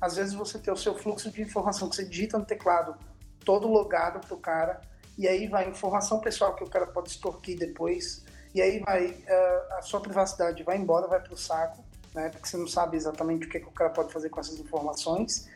às 0.00 0.16
vezes 0.16 0.34
você 0.34 0.58
tem 0.58 0.72
o 0.72 0.76
seu 0.76 0.94
fluxo 0.94 1.30
de 1.30 1.42
informação 1.42 1.88
que 1.88 1.96
você 1.96 2.04
digita 2.04 2.38
no 2.38 2.44
teclado 2.44 2.96
todo 3.44 3.66
logado 3.68 4.20
pro 4.26 4.36
cara, 4.36 4.80
e 5.16 5.26
aí 5.26 5.46
vai 5.46 5.68
informação 5.68 6.20
pessoal 6.20 6.54
que 6.54 6.64
o 6.64 6.68
cara 6.68 6.86
pode 6.86 7.08
extorquir 7.08 7.58
depois, 7.58 8.24
e 8.54 8.60
aí 8.60 8.80
vai 8.80 9.06
uh, 9.06 9.74
a 9.78 9.82
sua 9.82 10.00
privacidade 10.00 10.62
vai 10.62 10.76
embora, 10.76 11.06
vai 11.06 11.20
pro 11.20 11.36
saco, 11.36 11.82
né? 12.16 12.30
Porque 12.30 12.48
você 12.48 12.56
não 12.56 12.66
sabe 12.66 12.96
exatamente 12.96 13.46
o 13.46 13.50
que, 13.50 13.60
que 13.60 13.68
o 13.68 13.70
cara 13.70 13.90
pode 13.90 14.10
fazer 14.10 14.30
com 14.30 14.40
essas 14.40 14.58
informações. 14.58 15.48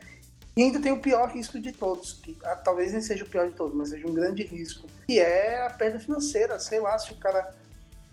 E 0.55 0.63
ainda 0.63 0.79
tem 0.79 0.93
o 0.93 1.01
pior 1.01 1.31
risco 1.31 1.59
de 1.59 1.73
todos, 1.73 2.13
que 2.13 2.37
ah, 2.45 2.55
talvez 2.55 2.93
nem 2.93 3.01
seja 3.01 3.25
o 3.25 3.29
pior 3.29 3.49
de 3.49 3.55
todos, 3.55 3.75
mas 3.75 3.89
seja 3.89 4.07
um 4.07 4.13
grande 4.13 4.43
risco, 4.43 4.87
que 5.07 5.19
é 5.19 5.65
a 5.65 5.71
perda 5.71 5.99
financeira. 5.99 6.59
Sei 6.59 6.79
lá, 6.79 6.99
se 6.99 7.13
o 7.13 7.17
cara 7.17 7.55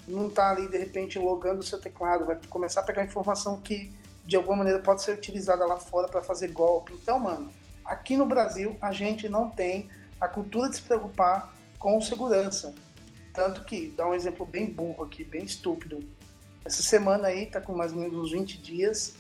não 0.07 0.29
tá 0.29 0.51
ali 0.51 0.69
de 0.69 0.77
repente 0.77 1.19
logando 1.19 1.59
o 1.59 1.63
seu 1.63 1.79
teclado, 1.79 2.25
vai 2.25 2.39
começar 2.49 2.79
a 2.79 2.83
pegar 2.83 3.03
informação 3.03 3.59
que 3.59 3.91
de 4.25 4.37
alguma 4.37 4.57
maneira 4.57 4.79
pode 4.79 5.01
ser 5.01 5.13
utilizada 5.13 5.65
lá 5.65 5.77
fora 5.77 6.07
para 6.07 6.21
fazer 6.21 6.49
golpe. 6.51 6.93
Então, 6.93 7.19
mano, 7.19 7.51
aqui 7.83 8.15
no 8.15 8.25
Brasil 8.25 8.77
a 8.81 8.93
gente 8.93 9.27
não 9.27 9.49
tem 9.49 9.89
a 10.21 10.27
cultura 10.27 10.69
de 10.69 10.77
se 10.77 10.81
preocupar 10.81 11.53
com 11.77 11.99
segurança. 11.99 12.73
Tanto 13.33 13.65
que, 13.65 13.93
dá 13.95 14.07
um 14.07 14.13
exemplo 14.13 14.45
bem 14.45 14.65
burro 14.67 15.03
aqui, 15.03 15.23
bem 15.23 15.43
estúpido. 15.43 15.99
Essa 16.67 16.83
semana 16.83 17.29
aí, 17.29 17.45
tá 17.45 17.61
com 17.61 17.73
mais 17.73 17.93
ou 17.93 17.99
menos 17.99 18.17
uns 18.17 18.31
20 18.33 18.57
dias, 18.57 19.13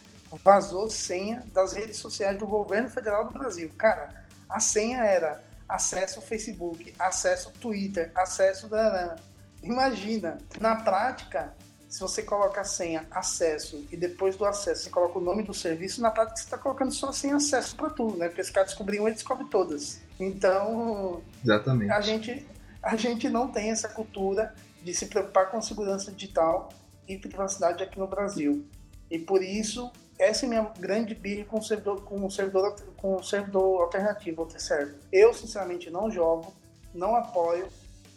vazou 0.43 0.89
senha 0.89 1.41
das 1.53 1.71
redes 1.71 1.95
sociais 1.95 2.37
do 2.37 2.45
governo 2.45 2.89
federal 2.89 3.23
do 3.23 3.31
Brasil. 3.31 3.71
Cara, 3.77 4.25
a 4.49 4.59
senha 4.59 5.01
era 5.01 5.41
acesso 5.67 6.19
ao 6.19 6.25
Facebook, 6.25 6.93
acesso 6.99 7.47
ao 7.47 7.53
Twitter, 7.53 8.11
acesso 8.13 8.67
da. 8.67 9.15
Imagina, 9.63 10.37
na 10.59 10.75
prática, 10.75 11.55
se 11.87 12.01
você 12.01 12.21
coloca 12.21 12.59
a 12.59 12.65
senha 12.65 13.07
acesso 13.09 13.87
e 13.89 13.95
depois 13.95 14.35
do 14.35 14.43
acesso 14.43 14.83
você 14.83 14.89
coloca 14.89 15.17
o 15.17 15.21
nome 15.21 15.41
do 15.41 15.53
serviço, 15.53 16.01
na 16.01 16.11
prática 16.11 16.35
você 16.35 16.43
está 16.43 16.57
colocando 16.57 16.91
só 16.91 17.13
sem 17.13 17.31
acesso 17.31 17.77
para 17.77 17.89
tudo, 17.89 18.17
né? 18.17 18.27
Porque 18.27 18.41
esse 18.41 18.51
cara 18.51 18.65
descobriu 18.65 19.03
um, 19.03 19.07
ele 19.07 19.15
descobre 19.15 19.45
todas. 19.45 20.01
Então, 20.19 21.23
Exatamente. 21.41 21.93
a 21.93 22.01
gente, 22.01 22.45
a 22.83 22.97
gente 22.97 23.29
não 23.29 23.47
tem 23.47 23.71
essa 23.71 23.87
cultura 23.87 24.53
de 24.83 24.93
se 24.93 25.05
preocupar 25.05 25.49
com 25.49 25.61
segurança 25.61 26.11
digital 26.11 26.67
e 27.07 27.17
privacidade 27.17 27.83
aqui 27.83 27.99
no 27.99 28.07
Brasil. 28.07 28.65
E 29.09 29.17
por 29.17 29.41
isso, 29.41 29.91
essa 30.19 30.45
é 30.45 30.49
minha 30.49 30.63
grande 30.77 31.15
birra 31.15 31.45
com 31.45 31.59
o 31.59 31.63
servidor, 31.63 32.03
com 32.03 32.25
o 32.25 32.31
servidor, 32.31 32.75
com 32.97 33.15
o 33.15 33.23
servidor 33.23 33.83
alternativo, 33.83 34.43
o 34.43 34.59
server. 34.59 34.95
Eu, 35.11 35.33
sinceramente, 35.33 35.89
não 35.89 36.11
jogo, 36.11 36.53
não 36.93 37.15
apoio 37.15 37.67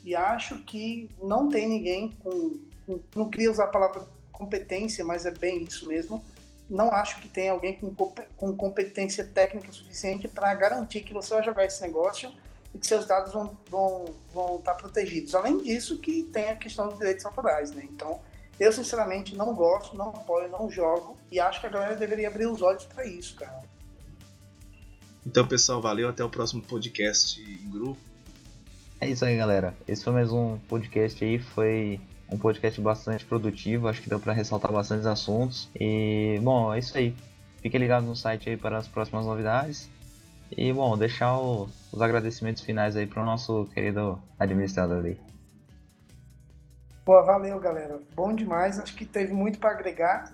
e 0.05 0.17
acho 0.17 0.59
que 0.65 1.11
não 1.23 1.49
tem 1.49 1.69
ninguém 1.69 2.11
com 2.23 2.59
não 3.15 3.31
queria 3.31 3.51
usar 3.51 3.65
a 3.65 3.69
palavra 3.69 4.05
competência, 4.33 5.05
mas 5.05 5.27
é 5.27 5.31
bem 5.31 5.63
isso 5.63 5.87
mesmo. 5.87 6.25
Não 6.69 6.91
acho 6.91 7.21
que 7.21 7.29
tem 7.29 7.49
alguém 7.49 7.75
com, 7.75 7.95
com 8.37 8.57
competência 8.57 9.25
técnica 9.25 9.71
suficiente 9.73 10.29
para 10.29 10.53
garantir 10.55 11.03
que 11.03 11.13
você 11.13 11.35
vai 11.35 11.43
jogar 11.43 11.65
esse 11.65 11.81
negócio 11.83 12.33
e 12.75 12.79
que 12.79 12.87
seus 12.87 13.07
dados 13.07 13.33
vão, 13.33 13.57
vão, 13.69 14.15
vão 14.33 14.57
estar 14.57 14.75
protegidos. 14.75 15.35
Além 15.35 15.59
disso, 15.59 15.99
que 15.99 16.23
tem 16.25 16.51
a 16.51 16.57
questão 16.57 16.89
dos 16.89 16.99
direitos 16.99 17.25
autorais, 17.27 17.73
né? 17.73 17.87
Então, 17.91 18.21
eu 18.61 18.71
sinceramente 18.71 19.35
não 19.35 19.55
gosto, 19.55 19.97
não 19.97 20.11
apoio, 20.11 20.51
não 20.51 20.71
jogo 20.71 21.17
e 21.33 21.41
acho 21.41 21.61
que 21.61 21.67
a 21.67 21.71
galera 21.71 21.97
deveria 21.97 22.29
abrir 22.29 22.47
os 22.47 22.61
olhos 22.61 22.85
para 22.85 23.07
isso, 23.07 23.35
cara. 23.35 23.63
Então, 25.27 25.47
pessoal, 25.47 25.81
valeu. 25.81 26.11
Até 26.11 26.23
o 26.23 26.29
próximo 26.29 26.61
podcast 26.63 27.41
em 27.41 27.71
grupo. 27.71 27.99
É 29.01 29.09
isso 29.09 29.25
aí, 29.25 29.35
galera. 29.37 29.75
Esse 29.89 30.05
foi 30.05 30.13
mais 30.13 30.31
um 30.31 30.59
podcast 30.69 31.25
aí. 31.25 31.39
Foi 31.39 31.99
um 32.31 32.37
podcast 32.37 32.79
bastante 32.83 33.25
produtivo. 33.25 33.89
Acho 33.89 34.03
que 34.03 34.11
deu 34.11 34.21
para 34.21 34.35
ressaltar 34.35 34.71
bastantes 34.71 35.07
assuntos. 35.07 35.71
E, 35.75 36.39
bom, 36.43 36.73
é 36.73 36.79
isso 36.79 36.97
aí. 36.99 37.15
Fique 37.63 37.79
ligado 37.79 38.05
no 38.05 38.15
site 38.15 38.51
aí 38.51 38.57
para 38.59 38.77
as 38.77 38.89
próximas 38.89 39.25
novidades. 39.25 39.89
E, 40.55 40.71
bom, 40.73 40.99
deixar 40.99 41.39
o, 41.39 41.69
os 41.93 42.03
agradecimentos 42.03 42.63
finais 42.63 42.95
aí 42.95 43.07
para 43.07 43.23
o 43.23 43.27
nosso 43.27 43.67
querido 43.73 44.21
administrador 44.39 45.05
aí. 45.05 45.30
Pô, 47.11 47.21
valeu, 47.25 47.59
galera. 47.59 48.01
Bom 48.15 48.33
demais. 48.33 48.79
Acho 48.79 48.95
que 48.95 49.05
teve 49.05 49.33
muito 49.33 49.59
para 49.59 49.73
agregar. 49.73 50.33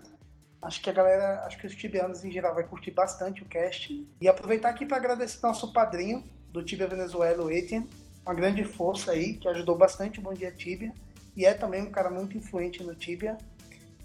Acho 0.61 0.79
que 0.83 0.91
a 0.91 0.93
galera, 0.93 1.43
acho 1.47 1.57
que 1.57 1.67
os 1.67 1.75
tibianos 1.75 2.23
em 2.23 2.31
geral 2.31 2.55
vai 2.55 2.65
curtir 2.65 2.91
bastante 2.91 3.43
o 3.43 3.47
cast. 3.47 4.07
E 4.21 4.29
aproveitar 4.29 4.69
aqui 4.69 4.85
para 4.85 4.99
agradecer 4.99 5.39
nosso 5.43 5.73
padrinho 5.73 6.23
do 6.53 6.63
Tibia 6.63 6.87
Venezuela, 6.87 7.43
o 7.43 7.51
Etienne. 7.51 7.89
Uma 8.27 8.35
grande 8.35 8.63
força 8.63 9.13
aí, 9.13 9.39
que 9.39 9.49
ajudou 9.49 9.75
bastante 9.75 10.19
o 10.19 10.23
Bom 10.23 10.35
Dia 10.35 10.53
Tibia. 10.53 10.93
E 11.35 11.47
é 11.47 11.55
também 11.55 11.81
um 11.81 11.91
cara 11.91 12.11
muito 12.11 12.37
influente 12.37 12.83
no 12.83 12.95
Tibia. 12.95 13.39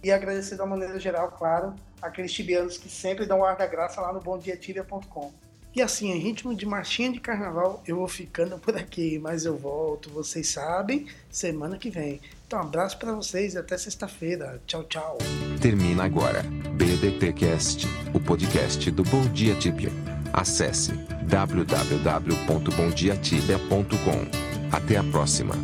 E 0.02 0.10
agradecer 0.10 0.56
de 0.56 0.62
uma 0.62 0.68
maneira 0.68 0.98
geral, 0.98 1.30
claro, 1.30 1.76
aqueles 2.02 2.32
tibianos 2.32 2.78
que 2.78 2.88
sempre 2.88 3.26
dão 3.26 3.44
ar 3.44 3.58
da 3.58 3.68
graça 3.68 4.00
lá 4.00 4.14
no 4.14 4.22
bomdiatibia.com. 4.22 5.34
E 5.76 5.82
assim, 5.82 6.10
em 6.10 6.20
ritmo 6.20 6.56
de 6.56 6.66
marchinha 6.66 7.12
de 7.12 7.20
carnaval, 7.20 7.84
eu 7.86 7.98
vou 7.98 8.08
ficando 8.08 8.58
por 8.58 8.78
aqui, 8.78 9.20
mas 9.20 9.44
eu 9.44 9.58
volto, 9.58 10.10
vocês 10.10 10.48
sabem, 10.48 11.08
semana 11.30 11.78
que 11.78 11.90
vem. 11.90 12.22
Então, 12.52 12.60
um 12.60 12.64
abraço 12.64 12.98
para 12.98 13.14
vocês 13.14 13.54
e 13.54 13.58
até 13.58 13.78
sexta-feira. 13.78 14.62
Tchau, 14.68 14.84
tchau. 14.84 15.18
Termina 15.62 16.04
agora 16.04 16.44
BDTcast, 16.74 17.88
o 18.14 18.20
podcast 18.20 18.92
do 18.92 19.04
Bom 19.04 19.26
Dia 19.28 19.56
Tibia. 19.56 19.90
Acesse 20.34 20.92
www.bomdiatibia.com. 21.30 24.26
Até 24.70 24.98
a 24.98 25.04
próxima. 25.06 25.56